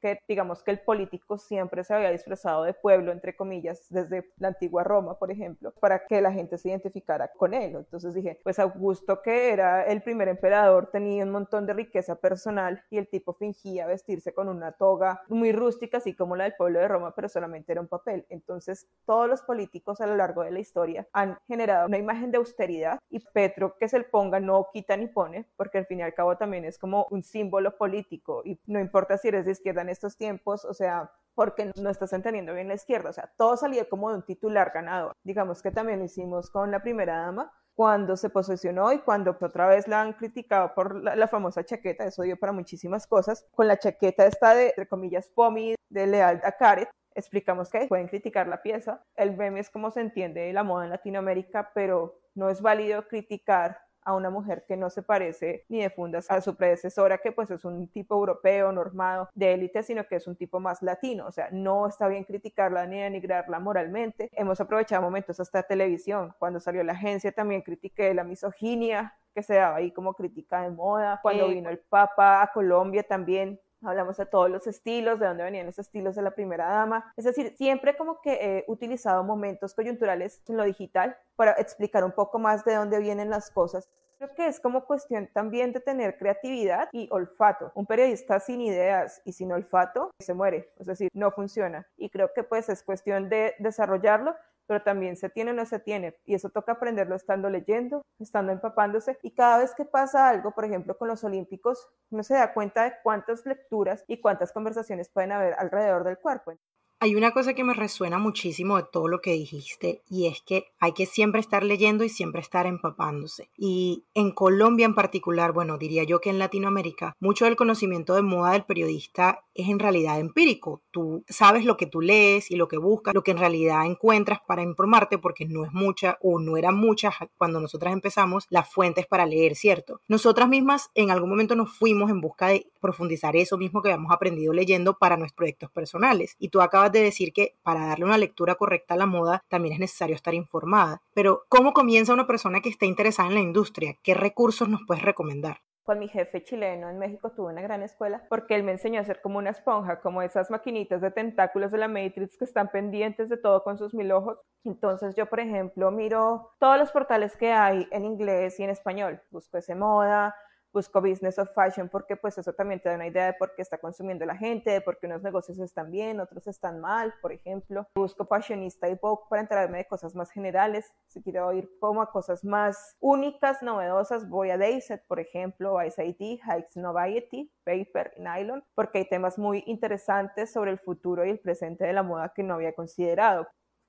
que, 0.00 0.20
digamos, 0.28 0.62
que 0.62 0.70
el 0.70 0.80
político 0.80 1.38
siempre 1.38 1.84
se 1.84 1.94
había 1.94 2.10
disfrazado 2.10 2.64
de 2.64 2.74
pueblo, 2.74 3.12
entre 3.12 3.36
comillas, 3.36 3.86
desde 3.90 4.30
la 4.38 4.48
antigua 4.48 4.84
Roma, 4.84 5.18
por 5.18 5.30
ejemplo, 5.30 5.72
para 5.80 6.04
que 6.06 6.20
la 6.20 6.32
gente 6.32 6.58
se 6.58 6.68
identificara 6.68 7.28
con 7.36 7.54
él. 7.54 7.76
Entonces 7.76 8.14
dije, 8.14 8.38
pues 8.42 8.58
Augusto, 8.58 9.22
que 9.22 9.52
era 9.52 9.84
el 9.84 10.02
primer 10.02 10.28
emperador, 10.28 10.90
tenía 10.90 11.24
un 11.24 11.30
montón 11.30 11.66
de 11.66 11.72
riqueza 11.72 12.16
personal 12.16 12.82
y 12.90 12.98
el 12.98 13.08
tipo 13.08 13.32
fingía 13.34 13.86
vestirse 13.86 14.32
con 14.32 14.48
una 14.48 14.72
toga 14.72 15.22
muy 15.28 15.52
rústica, 15.52 15.98
así 15.98 16.14
como 16.14 16.36
la 16.36 16.44
del 16.44 16.54
pueblo 16.54 16.78
de 16.80 16.88
Roma, 16.88 17.14
pero 17.14 17.28
solamente 17.28 17.72
era 17.72 17.80
un 17.80 17.88
papel. 17.88 18.26
Entonces 18.28 18.88
todos 19.06 19.28
los 19.28 19.42
políticos 19.42 20.00
a 20.00 20.06
lo 20.06 20.16
largo 20.16 20.42
de 20.42 20.50
la 20.50 20.60
historia 20.60 21.06
han 21.12 21.38
generado 21.46 21.86
una 21.86 21.98
imagen 21.98 22.30
de 22.30 22.38
austeridad 22.38 22.98
y 23.10 23.20
Petro 23.20 23.76
que 23.78 23.88
se 23.88 23.98
le 23.98 24.04
ponga 24.04 24.40
no 24.40 24.68
quita 24.72 24.96
ni 24.96 25.06
pone, 25.06 25.46
porque 25.56 25.78
al 25.78 25.86
fin 25.86 26.00
y 26.00 26.02
al 26.02 26.14
cabo 26.14 26.36
también 26.36 26.64
es 26.64 26.78
como 26.78 27.06
un 27.10 27.22
símbolo 27.22 27.76
político 27.76 28.42
y 28.44 28.58
no 28.66 28.80
importa 28.80 29.18
si 29.18 29.28
eres 29.28 29.46
de 29.46 29.52
izquierda 29.52 29.77
en 29.82 29.88
estos 29.88 30.16
tiempos, 30.16 30.64
o 30.64 30.74
sea, 30.74 31.10
porque 31.34 31.72
no 31.80 31.88
estás 31.88 32.12
entendiendo 32.12 32.52
bien 32.52 32.68
la 32.68 32.74
izquierda. 32.74 33.10
O 33.10 33.12
sea, 33.12 33.32
todo 33.36 33.56
salía 33.56 33.88
como 33.88 34.10
de 34.10 34.16
un 34.16 34.24
titular 34.24 34.72
ganador. 34.74 35.12
Digamos 35.24 35.62
que 35.62 35.70
también 35.70 36.00
lo 36.00 36.04
hicimos 36.04 36.50
con 36.50 36.70
la 36.70 36.82
primera 36.82 37.18
dama 37.18 37.52
cuando 37.78 38.16
se 38.16 38.28
posicionó 38.28 38.92
y 38.92 38.98
cuando 38.98 39.38
otra 39.40 39.68
vez 39.68 39.86
la 39.86 40.02
han 40.02 40.14
criticado 40.14 40.74
por 40.74 41.00
la, 41.00 41.28
famosa 41.28 41.64
chaqueta, 41.64 42.04
eso 42.04 42.22
dio 42.22 42.36
para 42.36 42.50
muchísimas 42.50 43.06
cosas, 43.06 43.46
con 43.52 43.68
la 43.68 43.78
chaqueta 43.78 44.26
esta 44.26 44.52
de, 44.52 44.70
entre 44.70 44.88
comillas, 44.88 45.28
POMI 45.28 45.76
de 45.88 46.06
Leal 46.08 46.42
Caret, 46.58 46.90
explicamos 47.14 47.70
que 47.70 47.86
pueden 47.86 48.08
criticar 48.08 48.48
la 48.48 48.62
pieza, 48.62 49.04
el 49.14 49.36
meme 49.36 49.60
es 49.60 49.70
como 49.70 49.92
se 49.92 50.00
entiende 50.00 50.52
la 50.52 50.64
moda 50.64 50.86
en 50.86 50.90
Latinoamérica, 50.90 51.70
pero 51.72 52.18
no 52.34 52.50
es 52.50 52.60
válido 52.60 53.06
criticar 53.06 53.78
a 54.08 54.14
una 54.14 54.30
mujer 54.30 54.64
que 54.66 54.76
no 54.76 54.88
se 54.88 55.02
parece 55.02 55.66
ni 55.68 55.82
de 55.82 55.90
fundas 55.90 56.30
a 56.30 56.40
su 56.40 56.56
predecesora, 56.56 57.18
que 57.18 57.30
pues 57.30 57.50
es 57.50 57.62
un 57.66 57.88
tipo 57.88 58.14
europeo, 58.14 58.72
normado, 58.72 59.28
de 59.34 59.52
élite, 59.52 59.82
sino 59.82 60.06
que 60.06 60.16
es 60.16 60.26
un 60.26 60.34
tipo 60.34 60.60
más 60.60 60.80
latino. 60.82 61.26
O 61.26 61.30
sea, 61.30 61.50
no 61.52 61.86
está 61.86 62.08
bien 62.08 62.24
criticarla 62.24 62.86
ni 62.86 63.00
denigrarla 63.00 63.58
moralmente. 63.58 64.30
Hemos 64.32 64.62
aprovechado 64.62 65.02
momentos 65.02 65.38
hasta 65.40 65.62
televisión. 65.62 66.34
Cuando 66.38 66.58
salió 66.58 66.82
la 66.84 66.94
agencia 66.94 67.32
también 67.32 67.60
critiqué 67.60 68.14
la 68.14 68.24
misoginia 68.24 69.14
que 69.34 69.42
se 69.42 69.54
daba 69.54 69.76
ahí 69.76 69.92
como 69.92 70.14
crítica 70.14 70.62
de 70.62 70.70
moda. 70.70 71.20
Cuando 71.22 71.48
vino 71.48 71.68
el 71.68 71.78
Papa 71.78 72.40
a 72.42 72.50
Colombia 72.50 73.02
también 73.02 73.60
hablamos 73.82 74.16
de 74.16 74.26
todos 74.26 74.50
los 74.50 74.66
estilos, 74.66 75.18
de 75.18 75.26
dónde 75.26 75.44
venían 75.44 75.66
los 75.66 75.78
estilos 75.78 76.14
de 76.16 76.22
la 76.22 76.32
primera 76.32 76.68
dama. 76.68 77.12
Es 77.16 77.24
decir, 77.24 77.54
siempre 77.56 77.96
como 77.96 78.20
que 78.20 78.32
he 78.34 78.64
utilizado 78.68 79.24
momentos 79.24 79.74
coyunturales 79.74 80.42
en 80.48 80.56
lo 80.56 80.64
digital 80.64 81.16
para 81.36 81.52
explicar 81.52 82.04
un 82.04 82.12
poco 82.12 82.38
más 82.38 82.64
de 82.64 82.74
dónde 82.74 82.98
vienen 82.98 83.30
las 83.30 83.50
cosas. 83.50 83.88
Creo 84.18 84.34
que 84.34 84.48
es 84.48 84.58
como 84.58 84.84
cuestión 84.84 85.28
también 85.32 85.72
de 85.72 85.78
tener 85.78 86.18
creatividad 86.18 86.88
y 86.90 87.08
olfato. 87.12 87.70
Un 87.76 87.86
periodista 87.86 88.40
sin 88.40 88.60
ideas 88.60 89.22
y 89.24 89.32
sin 89.32 89.52
olfato 89.52 90.10
se 90.18 90.34
muere, 90.34 90.72
es 90.76 90.86
decir, 90.86 91.08
no 91.14 91.30
funciona. 91.30 91.86
Y 91.96 92.10
creo 92.10 92.32
que 92.34 92.42
pues 92.42 92.68
es 92.68 92.82
cuestión 92.82 93.28
de 93.28 93.54
desarrollarlo, 93.60 94.34
pero 94.68 94.82
también 94.82 95.16
se 95.16 95.30
tiene 95.30 95.50
o 95.50 95.54
no 95.54 95.64
se 95.66 95.80
tiene. 95.80 96.16
Y 96.26 96.34
eso 96.34 96.50
toca 96.50 96.72
aprenderlo 96.72 97.16
estando 97.16 97.48
leyendo, 97.48 98.02
estando 98.20 98.52
empapándose. 98.52 99.18
Y 99.22 99.34
cada 99.34 99.58
vez 99.58 99.74
que 99.74 99.86
pasa 99.86 100.28
algo, 100.28 100.52
por 100.52 100.66
ejemplo, 100.66 100.96
con 100.96 101.08
los 101.08 101.24
olímpicos, 101.24 101.88
uno 102.10 102.22
se 102.22 102.34
da 102.34 102.52
cuenta 102.52 102.84
de 102.84 102.92
cuántas 103.02 103.46
lecturas 103.46 104.04
y 104.06 104.20
cuántas 104.20 104.52
conversaciones 104.52 105.08
pueden 105.08 105.32
haber 105.32 105.54
alrededor 105.54 106.04
del 106.04 106.18
cuerpo. 106.18 106.52
Hay 107.00 107.14
una 107.14 107.30
cosa 107.30 107.54
que 107.54 107.62
me 107.62 107.74
resuena 107.74 108.18
muchísimo 108.18 108.76
de 108.76 108.82
todo 108.82 109.06
lo 109.06 109.20
que 109.20 109.30
dijiste 109.30 110.02
y 110.10 110.26
es 110.26 110.42
que 110.42 110.72
hay 110.80 110.94
que 110.94 111.06
siempre 111.06 111.40
estar 111.40 111.62
leyendo 111.62 112.02
y 112.02 112.08
siempre 112.08 112.40
estar 112.40 112.66
empapándose. 112.66 113.50
Y 113.56 114.02
en 114.14 114.32
Colombia 114.32 114.84
en 114.84 114.96
particular, 114.96 115.52
bueno, 115.52 115.78
diría 115.78 116.02
yo 116.02 116.20
que 116.20 116.30
en 116.30 116.40
Latinoamérica, 116.40 117.14
mucho 117.20 117.44
del 117.44 117.54
conocimiento 117.54 118.16
de 118.16 118.22
moda 118.22 118.50
del 118.50 118.64
periodista 118.64 119.44
es 119.54 119.68
en 119.68 119.78
realidad 119.78 120.18
empírico. 120.18 120.82
Tú 120.90 121.22
sabes 121.28 121.64
lo 121.64 121.76
que 121.76 121.86
tú 121.86 122.00
lees 122.00 122.50
y 122.50 122.56
lo 122.56 122.66
que 122.66 122.78
buscas, 122.78 123.14
lo 123.14 123.22
que 123.22 123.30
en 123.30 123.38
realidad 123.38 123.86
encuentras 123.86 124.40
para 124.44 124.64
informarte, 124.64 125.18
porque 125.18 125.46
no 125.46 125.64
es 125.64 125.72
mucha 125.72 126.18
o 126.20 126.40
no 126.40 126.56
eran 126.56 126.76
muchas 126.76 127.14
cuando 127.36 127.60
nosotras 127.60 127.92
empezamos 127.92 128.48
las 128.50 128.68
fuentes 128.68 129.06
para 129.06 129.24
leer, 129.24 129.54
¿cierto? 129.54 130.00
Nosotras 130.08 130.48
mismas 130.48 130.90
en 130.96 131.12
algún 131.12 131.30
momento 131.30 131.54
nos 131.54 131.70
fuimos 131.70 132.10
en 132.10 132.20
busca 132.20 132.48
de 132.48 132.66
profundizar 132.80 133.36
eso 133.36 133.56
mismo 133.56 133.82
que 133.82 133.90
habíamos 133.90 134.12
aprendido 134.12 134.52
leyendo 134.52 134.98
para 134.98 135.16
nuestros 135.16 135.36
proyectos 135.36 135.70
personales. 135.70 136.34
Y 136.40 136.48
tú 136.48 136.60
acabas 136.60 136.87
de 136.90 137.02
decir 137.02 137.32
que 137.32 137.54
para 137.62 137.86
darle 137.86 138.04
una 138.04 138.18
lectura 138.18 138.54
correcta 138.54 138.94
a 138.94 138.96
la 138.98 139.06
moda 139.06 139.44
también 139.48 139.74
es 139.74 139.80
necesario 139.80 140.14
estar 140.14 140.34
informada. 140.34 141.00
Pero 141.14 141.44
¿cómo 141.48 141.72
comienza 141.72 142.12
una 142.12 142.26
persona 142.26 142.60
que 142.60 142.68
está 142.68 142.86
interesada 142.86 143.28
en 143.28 143.34
la 143.34 143.40
industria? 143.40 143.96
¿Qué 144.02 144.14
recursos 144.14 144.68
nos 144.68 144.80
puedes 144.86 145.02
recomendar? 145.02 145.60
con 145.88 146.00
mi 146.00 146.08
jefe 146.08 146.44
chileno 146.44 146.90
en 146.90 146.98
México 146.98 147.32
tuve 147.32 147.50
una 147.50 147.62
gran 147.62 147.82
escuela 147.82 148.22
porque 148.28 148.54
él 148.54 148.62
me 148.62 148.72
enseñó 148.72 149.00
a 149.00 149.04
ser 149.04 149.22
como 149.22 149.38
una 149.38 149.48
esponja, 149.48 150.00
como 150.02 150.20
esas 150.20 150.50
maquinitas 150.50 151.00
de 151.00 151.10
tentáculos 151.10 151.72
de 151.72 151.78
la 151.78 151.88
Matrix 151.88 152.36
que 152.36 152.44
están 152.44 152.68
pendientes 152.68 153.30
de 153.30 153.38
todo 153.38 153.64
con 153.64 153.78
sus 153.78 153.94
mil 153.94 154.12
ojos. 154.12 154.38
Entonces 154.64 155.16
yo, 155.16 155.24
por 155.30 155.40
ejemplo, 155.40 155.90
miro 155.90 156.50
todos 156.58 156.76
los 156.76 156.92
portales 156.92 157.38
que 157.38 157.52
hay 157.52 157.88
en 157.90 158.04
inglés 158.04 158.60
y 158.60 158.64
en 158.64 158.68
español. 158.68 159.22
Busco 159.30 159.56
ese 159.56 159.74
moda, 159.74 160.34
busco 160.72 161.00
business 161.00 161.38
of 161.38 161.50
fashion 161.54 161.88
porque 161.88 162.16
pues 162.16 162.38
eso 162.38 162.52
también 162.52 162.80
te 162.80 162.88
da 162.88 162.94
una 162.94 163.06
idea 163.06 163.26
de 163.26 163.32
por 163.34 163.54
qué 163.54 163.62
está 163.62 163.78
consumiendo 163.78 164.24
la 164.26 164.36
gente, 164.36 164.70
de 164.70 164.80
por 164.80 164.98
qué 164.98 165.06
unos 165.06 165.22
negocios 165.22 165.58
están 165.58 165.90
bien, 165.90 166.20
otros 166.20 166.46
están 166.46 166.80
mal, 166.80 167.14
por 167.20 167.32
ejemplo. 167.32 167.86
Busco 167.94 168.26
fashionista 168.26 168.88
y 168.88 168.94
Vogue 169.00 169.24
para 169.28 169.42
enterarme 169.42 169.78
de 169.78 169.86
cosas 169.86 170.14
más 170.14 170.30
generales. 170.30 170.92
Si 171.06 171.22
quiero 171.22 171.52
ir 171.52 171.68
como 171.80 172.02
a 172.02 172.10
cosas 172.10 172.44
más 172.44 172.96
únicas, 173.00 173.62
novedosas, 173.62 174.28
voy 174.28 174.50
a 174.50 174.58
Dayset, 174.58 175.04
por 175.06 175.20
ejemplo, 175.20 175.78
a 175.78 175.84
SIT, 175.90 176.20
Hikes 176.20 176.76
Noviety, 176.76 177.50
Paper, 177.64 178.14
Nylon, 178.18 178.64
porque 178.74 178.98
hay 178.98 179.08
temas 179.08 179.38
muy 179.38 179.62
interesantes 179.66 180.52
sobre 180.52 180.70
el 180.70 180.78
futuro 180.78 181.24
y 181.24 181.30
el 181.30 181.38
presente 181.38 181.84
de 181.84 181.92
la 181.92 182.02
moda 182.02 182.32
que 182.34 182.42
no 182.42 182.54
había 182.54 182.74
considerado. 182.74 183.46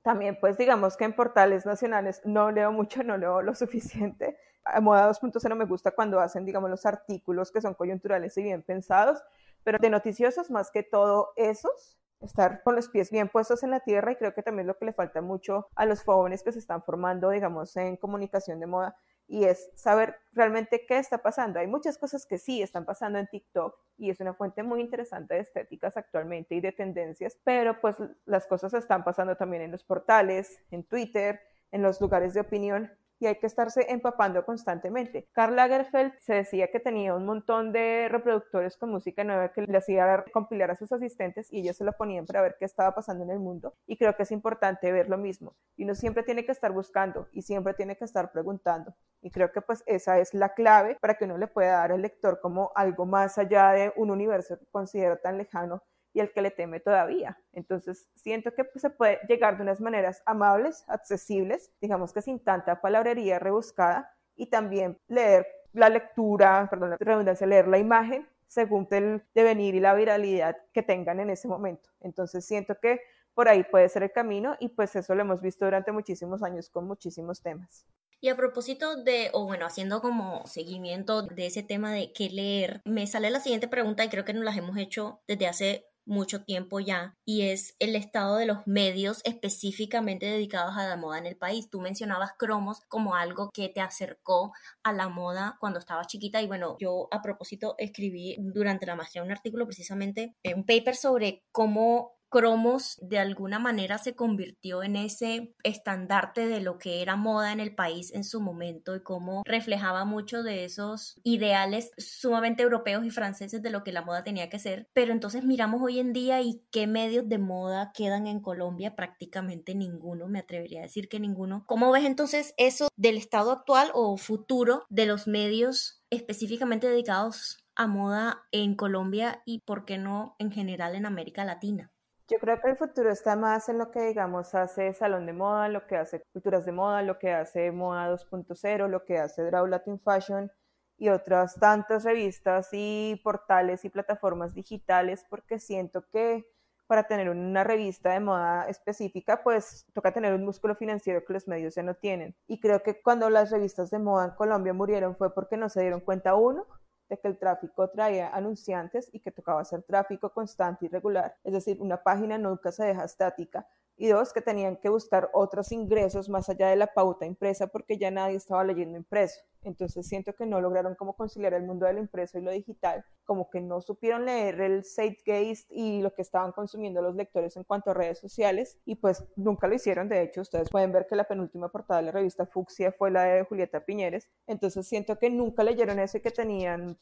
También, 0.10 0.40
pues 0.42 0.58
digamos 0.58 0.98
que 0.98 1.06
en 1.06 1.14
portales 1.14 1.68
nacionales 1.68 2.20
no 2.26 2.50
leo 2.50 2.72
mucho, 2.72 3.04
no 3.04 3.16
leo 3.16 3.44
lo 3.44 3.54
suficiente, 3.54 4.40
a 4.64 4.82
Moda 4.82 5.08
2.0 5.08 5.56
me 5.56 5.66
gusta 5.66 5.92
cuando 5.92 6.20
hacen, 6.20 6.46
digamos, 6.46 6.68
los 6.72 6.88
artículos 6.88 7.52
que 7.52 7.62
son 7.62 7.76
coyunturales 7.76 8.36
y 8.40 8.42
bien 8.42 8.64
pensados, 8.64 9.22
pero 9.64 9.78
de 9.78 9.88
noticiosos 9.92 10.50
más 10.50 10.72
que 10.72 10.82
todo 10.82 11.34
esos, 11.36 12.00
estar 12.22 12.64
con 12.64 12.76
los 12.76 12.90
pies 12.90 13.12
bien 13.12 13.30
puestos 13.30 13.62
en 13.62 13.70
la 13.70 13.82
tierra 13.82 14.14
y 14.14 14.16
creo 14.16 14.34
que 14.34 14.42
también 14.42 14.66
lo 14.66 14.80
que 14.80 14.86
le 14.86 14.94
falta 14.94 15.22
mucho 15.22 15.68
a 15.76 15.86
los 15.86 16.02
jóvenes 16.02 16.42
que 16.42 16.54
se 16.54 16.58
están 16.58 16.82
formando, 16.82 17.30
digamos, 17.30 17.78
en 17.78 17.96
comunicación 17.96 18.60
de 18.60 18.66
moda 18.66 18.98
y 19.30 19.46
es 19.46 19.70
saber 19.76 20.16
realmente 20.34 20.86
qué 20.88 20.98
está 20.98 21.20
pasando. 21.20 21.60
Hay 21.60 21.68
muchas 21.68 22.00
cosas 22.00 22.26
que 22.26 22.40
sí 22.40 22.64
están 22.64 22.84
pasando 22.84 23.20
en 23.20 23.28
TikTok 23.28 23.78
y 23.98 24.10
es 24.10 24.20
una 24.20 24.34
fuente 24.34 24.64
muy 24.64 24.82
interesante 24.82 25.36
de 25.36 25.42
estéticas 25.42 25.96
actualmente 25.98 26.56
y 26.56 26.62
de 26.62 26.72
tendencias, 26.72 27.38
pero 27.44 27.80
pues 27.80 27.96
las 28.26 28.48
cosas 28.48 28.74
están 28.74 29.04
pasando 29.04 29.38
también 29.38 29.62
en 29.62 29.72
los 29.72 29.84
portales, 29.84 30.60
en 30.72 30.84
Twitter, 30.84 31.40
en 31.72 31.84
los 31.84 32.02
lugares 32.02 32.34
de 32.34 32.42
opinión 32.42 32.92
y 33.20 33.28
hay 33.28 33.36
que 33.36 33.48
estarse 33.48 33.86
empapando 33.90 34.46
constantemente. 34.46 35.28
Karl 35.34 35.56
Lagerfeld 35.56 36.14
se 36.20 36.36
decía 36.36 36.70
que 36.72 36.80
tenía 36.80 37.14
un 37.14 37.26
montón 37.26 37.72
de 37.72 38.08
reproductores 38.10 38.78
con 38.78 38.92
música 38.92 39.24
nueva 39.24 39.52
que 39.52 39.62
le 39.62 39.78
hacía 39.78 40.24
compilar 40.32 40.72
a 40.72 40.76
sus 40.76 40.92
asistentes 40.92 41.52
y 41.52 41.60
ellos 41.60 41.78
se 41.78 41.84
lo 41.84 41.94
ponían 41.94 42.26
para 42.26 42.42
ver 42.42 42.56
qué 42.58 42.66
estaba 42.66 42.96
pasando 42.96 43.24
en 43.24 43.32
el 43.32 43.40
mundo. 43.40 43.76
Y 43.86 43.98
creo 43.98 44.16
que 44.16 44.24
es 44.24 44.32
importante 44.32 44.92
ver 44.92 45.10
lo 45.10 45.18
mismo. 45.18 45.56
Y 45.76 45.84
uno 45.84 45.96
siempre 45.96 46.24
tiene 46.24 46.46
que 46.46 46.52
estar 46.52 46.72
buscando 46.72 47.28
y 47.32 47.42
siempre 47.42 47.74
tiene 47.74 47.98
que 47.98 48.06
estar 48.06 48.32
preguntando. 48.32 48.96
Y 49.22 49.32
creo 49.32 49.52
que 49.52 49.62
pues 49.62 49.84
esa 49.86 50.20
es 50.20 50.34
la 50.34 50.54
clave 50.54 50.98
para 51.02 51.16
que 51.16 51.26
uno 51.26 51.38
le 51.38 51.48
pueda 51.48 51.74
dar 51.74 51.92
al 51.92 52.02
lector 52.02 52.40
como 52.42 52.72
algo 52.76 53.06
más 53.06 53.38
allá 53.38 53.72
de 53.72 53.94
un 53.98 54.12
universo 54.12 54.58
que 54.58 54.66
considera 54.72 55.18
tan 55.18 55.38
lejano 55.38 55.84
y 56.14 56.20
el 56.20 56.32
que 56.32 56.42
le 56.42 56.52
teme 56.52 56.80
todavía. 56.80 57.40
Entonces, 57.54 58.08
siento 58.16 58.54
que 58.54 58.64
pues, 58.64 58.82
se 58.82 58.90
puede 58.90 59.20
llegar 59.28 59.58
de 59.58 59.64
unas 59.64 59.80
maneras 59.82 60.22
amables, 60.26 60.84
accesibles, 60.88 61.72
digamos 61.82 62.14
que 62.14 62.22
sin 62.22 62.40
tanta 62.40 62.82
palabrería 62.82 63.40
rebuscada, 63.40 64.16
y 64.36 64.48
también 64.48 64.98
leer 65.08 65.46
la 65.74 65.90
lectura, 65.90 66.68
perdón, 66.70 66.92
la 66.92 66.98
redundancia, 66.98 67.46
leer 67.46 67.68
la 67.68 67.78
imagen 67.78 68.28
según 68.48 68.88
el 68.92 69.24
devenir 69.36 69.76
y 69.76 69.80
la 69.80 69.94
viralidad 69.94 70.58
que 70.74 70.82
tengan 70.82 71.20
en 71.20 71.30
ese 71.30 71.48
momento. 71.48 71.90
Entonces, 72.00 72.46
siento 72.46 72.76
que 72.82 73.02
por 73.34 73.48
ahí 73.48 73.64
puede 73.64 73.88
ser 73.90 74.04
el 74.04 74.12
camino 74.12 74.56
y 74.60 74.70
pues 74.70 74.96
eso 74.96 75.14
lo 75.14 75.22
hemos 75.22 75.42
visto 75.42 75.66
durante 75.66 75.92
muchísimos 75.92 76.42
años 76.42 76.70
con 76.70 76.88
muchísimos 76.88 77.42
temas. 77.42 77.86
Y 78.22 78.28
a 78.28 78.36
propósito 78.36 79.02
de, 79.02 79.30
o 79.34 79.46
bueno, 79.46 79.66
haciendo 79.66 80.02
como 80.02 80.46
seguimiento 80.46 81.22
de 81.22 81.46
ese 81.46 81.64
tema 81.64 81.94
de 81.94 82.12
qué 82.12 82.30
leer, 82.30 82.82
me 82.84 83.08
sale 83.08 83.30
la 83.30 83.40
siguiente 83.40 83.70
pregunta 83.70 84.04
y 84.04 84.10
creo 84.10 84.26
que 84.26 84.34
nos 84.34 84.44
las 84.44 84.58
hemos 84.58 84.78
hecho 84.78 85.22
desde 85.26 85.48
hace 85.48 85.86
mucho 86.10 86.44
tiempo 86.44 86.80
ya 86.80 87.16
y 87.24 87.44
es 87.44 87.76
el 87.80 87.96
estado 87.96 88.36
de 88.36 88.46
los 88.46 88.66
medios 88.66 89.22
específicamente 89.24 90.26
dedicados 90.26 90.76
a 90.76 90.88
la 90.88 90.98
moda 90.98 91.20
en 91.20 91.26
el 91.26 91.38
país. 91.38 91.70
Tú 91.70 91.80
mencionabas 91.80 92.32
cromos 92.38 92.82
como 92.88 93.16
algo 93.16 93.50
que 93.54 93.70
te 93.70 93.82
acercó 93.82 94.52
a 94.84 94.92
la 94.92 95.08
moda 95.08 95.58
cuando 95.60 95.80
estabas 95.80 96.08
chiquita 96.08 96.42
y 96.42 96.48
bueno, 96.48 96.76
yo 96.80 97.08
a 97.12 97.22
propósito 97.22 97.76
escribí 97.78 98.36
durante 98.40 98.86
la 98.86 98.96
maestría 98.96 99.24
un 99.24 99.32
artículo 99.32 99.66
precisamente, 99.66 100.36
un 100.56 100.66
paper 100.66 100.96
sobre 100.96 101.46
cómo 101.52 102.19
Cromos 102.30 102.98
de 103.02 103.18
alguna 103.18 103.58
manera 103.58 103.98
se 103.98 104.16
convirtió 104.16 104.84
en 104.84 104.96
ese 104.96 105.56
estandarte 105.64 106.46
de 106.46 106.62
lo 106.62 106.78
que 106.78 107.02
era 107.02 107.16
moda 107.16 107.52
en 107.52 107.60
el 107.60 107.74
país 107.74 108.14
en 108.14 108.24
su 108.24 108.40
momento 108.40 108.96
y 108.96 109.02
cómo 109.02 109.42
reflejaba 109.46 110.06
mucho 110.06 110.44
de 110.44 110.64
esos 110.64 111.20
ideales 111.24 111.92
sumamente 111.98 112.64
europeos 112.64 113.04
y 113.04 113.10
franceses 113.10 113.62
de 113.62 113.72
lo 113.72 113.84
que 113.84 113.92
la 113.92 114.04
moda 114.04 114.24
tenía 114.24 114.50
que 114.50 114.60
ser. 114.60 114.88
Pero 114.94 115.12
entonces 115.12 115.44
miramos 115.44 115.82
hoy 115.82 116.00
en 116.00 116.14
día 116.14 116.42
y 116.42 116.62
qué 116.72 116.86
medios 116.88 117.28
de 117.28 117.40
moda 117.40 117.92
quedan 117.94 118.28
en 118.28 118.42
Colombia, 118.42 118.96
prácticamente 118.96 119.74
ninguno, 119.74 120.28
me 120.28 120.40
atrevería 120.40 120.82
a 120.82 120.84
decir 120.84 121.10
que 121.10 121.20
ninguno. 121.20 121.64
¿Cómo 121.66 121.92
ves 121.92 122.06
entonces 122.06 122.54
eso 122.58 122.90
del 122.96 123.18
estado 123.18 123.52
actual 123.52 123.90
o 123.94 124.18
futuro 124.18 124.86
de 124.90 125.06
los 125.06 125.28
medios 125.28 126.04
específicamente 126.10 126.88
dedicados 126.88 127.58
a 127.76 127.88
moda 127.88 128.44
en 128.52 128.76
Colombia 128.76 129.42
y 129.46 129.60
por 129.60 129.86
qué 129.86 129.98
no 129.98 130.36
en 130.38 130.52
general 130.52 130.96
en 130.96 131.06
América 131.06 131.46
Latina? 131.46 131.92
Yo 132.30 132.38
creo 132.38 132.62
que 132.62 132.70
el 132.70 132.78
futuro 132.78 133.10
está 133.10 133.36
más 133.36 133.70
en 133.70 133.80
lo 133.80 133.90
que, 133.90 134.02
digamos, 134.02 134.54
hace 134.54 134.94
Salón 134.94 135.26
de 135.26 135.34
Moda, 135.34 135.68
lo 135.68 135.88
que 135.88 135.98
hace 135.98 136.22
Culturas 136.32 136.64
de 136.64 136.72
Moda, 136.72 137.02
lo 137.02 137.18
que 137.18 137.32
hace 137.32 137.72
Moda 137.72 138.08
2.0, 138.12 138.88
lo 138.88 139.04
que 139.04 139.18
hace 139.18 139.42
Draw 139.42 139.66
Latin 139.66 140.00
Fashion 140.00 140.52
y 141.00 141.10
otras 141.10 141.56
tantas 141.56 142.04
revistas 142.04 142.70
y 142.72 143.20
portales 143.24 143.84
y 143.84 143.90
plataformas 143.90 144.54
digitales, 144.54 145.26
porque 145.28 145.58
siento 145.58 146.08
que 146.12 146.46
para 146.86 147.08
tener 147.08 147.30
una 147.32 147.64
revista 147.64 148.12
de 148.12 148.20
moda 148.20 148.68
específica, 148.68 149.42
pues 149.44 149.88
toca 149.94 150.12
tener 150.12 150.34
un 150.36 150.46
músculo 150.46 150.76
financiero 150.76 151.26
que 151.26 151.34
los 151.34 151.48
medios 151.48 151.74
ya 151.74 151.84
no 151.84 151.96
tienen. 151.96 152.36
Y 152.48 152.60
creo 152.60 152.84
que 152.84 153.02
cuando 153.02 153.32
las 153.32 153.50
revistas 153.50 153.90
de 153.90 153.98
moda 153.98 154.26
en 154.26 154.32
Colombia 154.32 154.74
murieron 154.74 155.16
fue 155.16 155.34
porque 155.34 155.58
no 155.58 155.70
se 155.70 155.82
dieron 155.82 156.00
cuenta, 156.00 156.36
uno, 156.36 156.68
de 157.10 157.20
que 157.20 157.28
el 157.28 157.38
tráfico 157.38 157.90
traía 157.90 158.30
anunciantes 158.30 159.10
y 159.12 159.20
que 159.20 159.32
tocaba 159.32 159.62
hacer 159.62 159.84
tráfico 159.84 160.32
constante 160.32 160.86
y 160.86 160.90
regular, 160.90 161.36
es 161.44 161.54
decir, 161.54 161.82
una 161.82 162.02
página 162.04 162.38
nunca 162.38 162.72
se 162.72 162.86
deja 162.86 163.04
estática, 163.04 163.68
y 164.00 164.08
dos, 164.08 164.32
que 164.32 164.42
tenían 164.42 164.78
que 164.78 164.88
buscar 164.88 165.30
otros 165.34 165.74
ingresos 165.74 166.30
más 166.30 166.48
allá 166.48 166.70
de 166.70 166.78
la 166.78 166.88
pauta 166.88 167.26
impresa 167.26 167.68
porque 167.68 167.98
ya 167.98 168.10
nadie 168.10 168.38
estaba 168.38 168.64
leyendo 168.64 168.98
impreso. 168.98 169.42
Entonces 169.62 170.08
siento 170.08 170.34
que 170.34 170.46
no 170.46 170.62
lograron 170.62 170.96
como 170.96 171.18
conciliar 171.18 171.54
el 171.54 171.64
mundo 171.64 171.86
del 171.86 171.98
impreso 171.98 172.40
y 172.40 172.42
lo 172.42 172.52
digital, 172.52 173.04
como 173.26 173.50
que 173.50 173.60
no 173.60 173.82
supieron 173.82 174.26
leer 174.26 174.62
el 174.62 174.86
Zeitgeist 174.86 175.70
y 175.70 176.02
lo 176.02 176.14
que 176.14 176.22
estaban 176.22 176.54
consumiendo 176.54 177.02
los 177.02 177.14
lectores 177.14 177.58
en 177.58 177.66
cuanto 177.66 177.92
a 177.92 177.94
redes 177.94 178.20
sociales 178.20 178.80
y 178.86 178.96
pues 178.96 179.26
nunca 179.36 179.68
lo 179.68 179.76
hicieron. 179.76 180.08
De 180.08 180.22
hecho, 180.22 180.42
ustedes 180.42 180.70
pueden 180.70 180.94
ver 180.94 181.06
que 181.06 181.18
la 181.18 181.26
penúltima 181.26 181.70
portada 181.70 182.00
de 182.00 182.06
la 182.06 182.12
revista 182.14 182.46
Fucsia 182.46 182.94
fue 182.94 183.12
la 183.12 183.24
de 183.24 183.44
Julieta 183.44 183.84
Piñeres. 183.84 184.30
Entonces 184.48 184.88
siento 184.88 185.20
que 185.20 185.30
nunca 185.30 185.62
leyeron 185.62 186.00
ese 186.00 186.22
que 186.22 186.32
tenían 186.32 186.98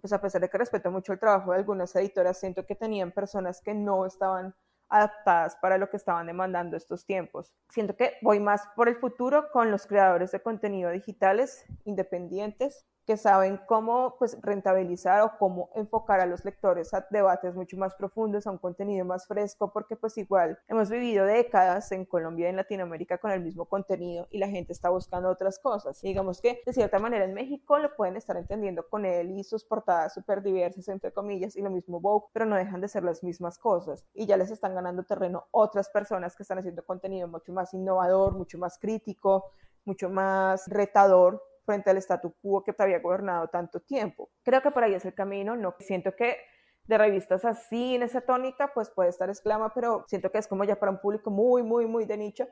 pues 0.00 0.12
a 0.12 0.20
pesar 0.20 0.40
de 0.40 0.48
que 0.48 0.56
respeto 0.56 0.90
mucho 0.90 1.12
el 1.12 1.18
trabajo 1.18 1.50
de 1.50 1.58
algunas 1.58 1.94
editoras, 1.94 2.38
siento 2.38 2.64
que 2.64 2.74
tenían 2.74 3.12
personas 3.12 3.60
que 3.60 3.74
no 3.74 4.06
estaban 4.06 4.54
adaptadas 4.90 5.56
para 5.56 5.78
lo 5.78 5.88
que 5.88 5.96
estaban 5.96 6.26
demandando 6.26 6.76
estos 6.76 7.06
tiempos. 7.06 7.54
Siento 7.70 7.96
que 7.96 8.18
voy 8.22 8.40
más 8.40 8.62
por 8.76 8.88
el 8.88 8.96
futuro 8.96 9.50
con 9.52 9.70
los 9.70 9.86
creadores 9.86 10.32
de 10.32 10.40
contenido 10.40 10.90
digitales 10.90 11.64
independientes 11.84 12.84
que 13.10 13.16
saben 13.16 13.58
cómo 13.66 14.14
pues, 14.20 14.38
rentabilizar 14.40 15.22
o 15.22 15.32
cómo 15.36 15.68
enfocar 15.74 16.20
a 16.20 16.26
los 16.26 16.44
lectores 16.44 16.94
a 16.94 17.04
debates 17.10 17.56
mucho 17.56 17.76
más 17.76 17.92
profundos, 17.96 18.46
a 18.46 18.52
un 18.52 18.58
contenido 18.58 19.04
más 19.04 19.26
fresco, 19.26 19.72
porque 19.72 19.96
pues 19.96 20.16
igual 20.16 20.60
hemos 20.68 20.90
vivido 20.90 21.24
décadas 21.24 21.90
en 21.90 22.04
Colombia 22.04 22.46
y 22.46 22.50
en 22.50 22.56
Latinoamérica 22.56 23.18
con 23.18 23.32
el 23.32 23.40
mismo 23.40 23.64
contenido 23.64 24.28
y 24.30 24.38
la 24.38 24.46
gente 24.46 24.72
está 24.72 24.90
buscando 24.90 25.28
otras 25.28 25.58
cosas. 25.58 26.00
digamos 26.02 26.40
que 26.40 26.62
de 26.64 26.72
cierta 26.72 27.00
manera 27.00 27.24
en 27.24 27.34
México 27.34 27.80
lo 27.80 27.96
pueden 27.96 28.16
estar 28.16 28.36
entendiendo 28.36 28.88
con 28.88 29.04
él 29.04 29.32
y 29.32 29.42
sus 29.42 29.64
portadas 29.64 30.14
súper 30.14 30.40
diversas, 30.40 30.86
entre 30.86 31.10
comillas, 31.10 31.56
y 31.56 31.62
lo 31.62 31.70
mismo 31.70 31.98
Vogue, 31.98 32.28
pero 32.32 32.46
no 32.46 32.54
dejan 32.54 32.80
de 32.80 32.86
ser 32.86 33.02
las 33.02 33.24
mismas 33.24 33.58
cosas. 33.58 34.06
Y 34.14 34.26
ya 34.26 34.36
les 34.36 34.52
están 34.52 34.72
ganando 34.72 35.02
terreno 35.02 35.48
otras 35.50 35.88
personas 35.88 36.36
que 36.36 36.44
están 36.44 36.58
haciendo 36.58 36.84
contenido 36.84 37.26
mucho 37.26 37.52
más 37.52 37.74
innovador, 37.74 38.36
mucho 38.36 38.56
más 38.56 38.78
crítico, 38.78 39.46
mucho 39.84 40.08
más 40.10 40.68
retador 40.68 41.49
frente 41.70 41.90
al 41.90 41.98
statu 41.98 42.34
quo 42.42 42.64
que 42.64 42.72
te 42.72 42.82
había 42.82 42.98
gobernado 42.98 43.46
tanto 43.48 43.80
tiempo. 43.80 44.30
Creo 44.42 44.60
que 44.60 44.72
por 44.72 44.82
ahí 44.82 44.94
es 44.94 45.04
el 45.04 45.14
camino, 45.14 45.54
no 45.54 45.74
siento 45.78 46.16
que 46.16 46.36
de 46.84 46.98
revistas 46.98 47.44
así 47.44 47.94
en 47.94 48.02
esa 48.02 48.22
tónica, 48.22 48.72
pues 48.74 48.90
puede 48.90 49.10
estar 49.10 49.28
exclama, 49.28 49.72
pero 49.72 50.04
siento 50.08 50.32
que 50.32 50.38
es 50.38 50.48
como 50.48 50.64
ya 50.64 50.80
para 50.80 50.90
un 50.90 50.98
público 50.98 51.30
muy, 51.30 51.62
muy, 51.62 51.86
muy 51.86 52.04
de 52.06 52.16
nicho 52.16 52.48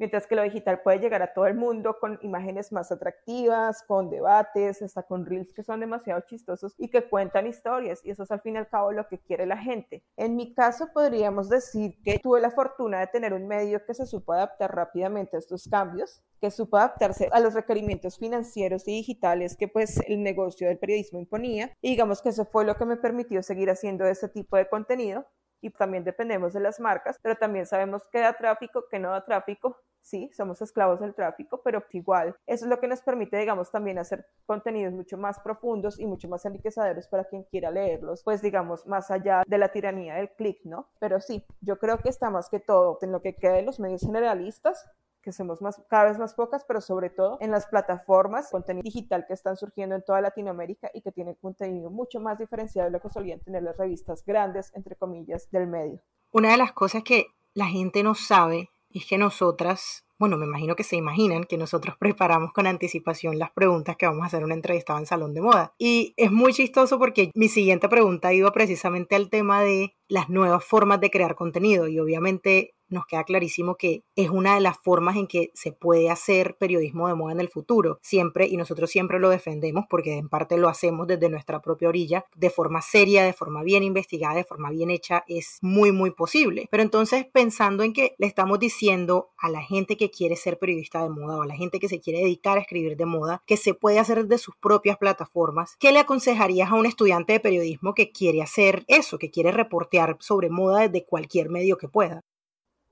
mientras 0.00 0.26
que 0.26 0.34
lo 0.34 0.42
digital 0.42 0.80
puede 0.82 0.98
llegar 0.98 1.22
a 1.22 1.34
todo 1.34 1.46
el 1.46 1.54
mundo 1.54 1.98
con 2.00 2.18
imágenes 2.22 2.72
más 2.72 2.90
atractivas, 2.90 3.84
con 3.86 4.08
debates, 4.08 4.80
hasta 4.80 5.02
con 5.02 5.26
reels 5.26 5.52
que 5.52 5.62
son 5.62 5.78
demasiado 5.78 6.22
chistosos 6.22 6.74
y 6.78 6.88
que 6.88 7.08
cuentan 7.08 7.46
historias, 7.46 8.00
y 8.02 8.10
eso 8.10 8.22
es 8.22 8.30
al 8.30 8.40
fin 8.40 8.54
y 8.54 8.58
al 8.58 8.68
cabo 8.68 8.92
lo 8.92 9.06
que 9.06 9.18
quiere 9.18 9.44
la 9.44 9.58
gente. 9.58 10.02
En 10.16 10.36
mi 10.36 10.54
caso 10.54 10.88
podríamos 10.94 11.50
decir 11.50 11.98
que 12.02 12.18
tuve 12.18 12.40
la 12.40 12.50
fortuna 12.50 13.00
de 13.00 13.08
tener 13.08 13.34
un 13.34 13.46
medio 13.46 13.84
que 13.84 13.92
se 13.92 14.06
supo 14.06 14.32
adaptar 14.32 14.74
rápidamente 14.74 15.36
a 15.36 15.38
estos 15.38 15.68
cambios, 15.68 16.22
que 16.40 16.50
supo 16.50 16.78
adaptarse 16.78 17.28
a 17.30 17.40
los 17.40 17.52
requerimientos 17.52 18.18
financieros 18.18 18.88
y 18.88 18.92
digitales 18.92 19.54
que 19.54 19.68
pues 19.68 20.00
el 20.06 20.22
negocio 20.22 20.68
del 20.68 20.78
periodismo 20.78 21.18
imponía, 21.18 21.76
y 21.82 21.90
digamos 21.90 22.22
que 22.22 22.30
eso 22.30 22.46
fue 22.46 22.64
lo 22.64 22.76
que 22.76 22.86
me 22.86 22.96
permitió 22.96 23.42
seguir 23.42 23.68
haciendo 23.68 24.06
este 24.06 24.30
tipo 24.30 24.56
de 24.56 24.66
contenido, 24.66 25.26
y 25.60 25.70
también 25.70 26.04
dependemos 26.04 26.52
de 26.52 26.60
las 26.60 26.80
marcas, 26.80 27.18
pero 27.22 27.36
también 27.36 27.66
sabemos 27.66 28.08
que 28.08 28.20
da 28.20 28.32
tráfico, 28.32 28.84
que 28.90 28.98
no 28.98 29.10
da 29.10 29.24
tráfico, 29.24 29.76
sí, 30.00 30.30
somos 30.32 30.60
esclavos 30.62 31.00
del 31.00 31.14
tráfico, 31.14 31.60
pero 31.62 31.84
igual 31.92 32.36
eso 32.46 32.64
es 32.64 32.70
lo 32.70 32.80
que 32.80 32.88
nos 32.88 33.02
permite, 33.02 33.36
digamos, 33.36 33.70
también 33.70 33.98
hacer 33.98 34.26
contenidos 34.46 34.94
mucho 34.94 35.16
más 35.16 35.38
profundos 35.40 35.98
y 35.98 36.06
mucho 36.06 36.28
más 36.28 36.44
enriquecedores 36.44 37.06
para 37.08 37.24
quien 37.24 37.44
quiera 37.44 37.70
leerlos, 37.70 38.22
pues 38.24 38.42
digamos, 38.42 38.86
más 38.86 39.10
allá 39.10 39.42
de 39.46 39.58
la 39.58 39.68
tiranía 39.68 40.14
del 40.14 40.30
clic, 40.30 40.60
¿no? 40.64 40.88
Pero 40.98 41.20
sí, 41.20 41.44
yo 41.60 41.78
creo 41.78 41.98
que 41.98 42.08
está 42.08 42.30
más 42.30 42.48
que 42.48 42.60
todo 42.60 42.98
en 43.02 43.12
lo 43.12 43.20
que 43.20 43.34
queda 43.34 43.54
de 43.54 43.62
los 43.62 43.80
medios 43.80 44.02
generalistas, 44.02 44.88
que 45.22 45.32
somos 45.32 45.60
más, 45.62 45.82
cada 45.88 46.06
vez 46.06 46.18
más 46.18 46.34
pocas, 46.34 46.64
pero 46.66 46.80
sobre 46.80 47.10
todo 47.10 47.38
en 47.40 47.50
las 47.50 47.66
plataformas, 47.66 48.50
contenido 48.50 48.82
digital 48.82 49.24
que 49.26 49.34
están 49.34 49.56
surgiendo 49.56 49.94
en 49.94 50.02
toda 50.02 50.20
Latinoamérica 50.20 50.90
y 50.94 51.02
que 51.02 51.12
tienen 51.12 51.34
contenido 51.34 51.90
mucho 51.90 52.20
más 52.20 52.38
diferenciado 52.38 52.88
de 52.88 52.92
lo 52.92 53.00
que 53.00 53.10
solían 53.10 53.40
tener 53.40 53.62
las 53.62 53.76
revistas 53.76 54.24
grandes, 54.24 54.72
entre 54.74 54.96
comillas, 54.96 55.50
del 55.50 55.66
medio. 55.66 56.00
Una 56.32 56.52
de 56.52 56.56
las 56.56 56.72
cosas 56.72 57.02
que 57.02 57.26
la 57.54 57.66
gente 57.66 58.02
no 58.02 58.14
sabe 58.14 58.70
es 58.92 59.06
que 59.06 59.18
nosotras, 59.18 60.04
bueno, 60.18 60.36
me 60.36 60.46
imagino 60.46 60.76
que 60.76 60.84
se 60.84 60.96
imaginan 60.96 61.44
que 61.44 61.56
nosotros 61.56 61.96
preparamos 61.98 62.52
con 62.52 62.66
anticipación 62.66 63.38
las 63.38 63.50
preguntas 63.50 63.96
que 63.96 64.06
vamos 64.06 64.22
a 64.22 64.26
hacer 64.26 64.44
una 64.44 64.54
entrevista 64.54 64.96
en 64.96 65.06
Salón 65.06 65.34
de 65.34 65.40
Moda. 65.40 65.74
Y 65.78 66.14
es 66.16 66.30
muy 66.32 66.52
chistoso 66.52 66.98
porque 66.98 67.30
mi 67.34 67.48
siguiente 67.48 67.88
pregunta 67.88 68.32
iba 68.32 68.50
precisamente 68.52 69.16
al 69.16 69.30
tema 69.30 69.62
de 69.62 69.94
las 70.08 70.28
nuevas 70.28 70.64
formas 70.64 71.00
de 71.00 71.10
crear 71.10 71.34
contenido 71.34 71.88
y 71.88 71.98
obviamente 72.00 72.74
nos 72.90 73.06
queda 73.06 73.24
clarísimo 73.24 73.76
que 73.76 74.04
es 74.16 74.30
una 74.30 74.54
de 74.54 74.60
las 74.60 74.78
formas 74.78 75.16
en 75.16 75.26
que 75.26 75.50
se 75.54 75.72
puede 75.72 76.10
hacer 76.10 76.56
periodismo 76.58 77.08
de 77.08 77.14
moda 77.14 77.32
en 77.32 77.40
el 77.40 77.48
futuro. 77.48 77.98
Siempre, 78.02 78.46
y 78.46 78.56
nosotros 78.56 78.90
siempre 78.90 79.18
lo 79.18 79.30
defendemos 79.30 79.84
porque 79.88 80.16
en 80.16 80.28
parte 80.28 80.58
lo 80.58 80.68
hacemos 80.68 81.06
desde 81.06 81.28
nuestra 81.28 81.60
propia 81.60 81.88
orilla, 81.88 82.24
de 82.34 82.50
forma 82.50 82.82
seria, 82.82 83.24
de 83.24 83.32
forma 83.32 83.62
bien 83.62 83.82
investigada, 83.82 84.34
de 84.34 84.44
forma 84.44 84.70
bien 84.70 84.90
hecha, 84.90 85.24
es 85.28 85.58
muy, 85.62 85.92
muy 85.92 86.10
posible. 86.10 86.68
Pero 86.70 86.82
entonces, 86.82 87.26
pensando 87.32 87.82
en 87.82 87.92
que 87.92 88.14
le 88.18 88.26
estamos 88.26 88.58
diciendo 88.58 89.30
a 89.38 89.48
la 89.48 89.62
gente 89.62 89.96
que 89.96 90.10
quiere 90.10 90.36
ser 90.36 90.58
periodista 90.58 91.02
de 91.02 91.10
moda 91.10 91.38
o 91.38 91.42
a 91.42 91.46
la 91.46 91.56
gente 91.56 91.78
que 91.78 91.88
se 91.88 92.00
quiere 92.00 92.20
dedicar 92.20 92.58
a 92.58 92.60
escribir 92.60 92.96
de 92.96 93.06
moda, 93.06 93.42
que 93.46 93.56
se 93.56 93.74
puede 93.74 93.98
hacer 93.98 94.26
desde 94.26 94.42
sus 94.42 94.56
propias 94.56 94.98
plataformas, 94.98 95.76
¿qué 95.78 95.92
le 95.92 96.00
aconsejarías 96.00 96.70
a 96.70 96.74
un 96.74 96.86
estudiante 96.86 97.32
de 97.32 97.40
periodismo 97.40 97.94
que 97.94 98.12
quiere 98.12 98.42
hacer 98.42 98.84
eso, 98.88 99.18
que 99.18 99.30
quiere 99.30 99.52
reportear 99.52 100.16
sobre 100.20 100.50
moda 100.50 100.88
desde 100.88 101.04
cualquier 101.04 101.50
medio 101.50 101.78
que 101.78 101.88
pueda? 101.88 102.22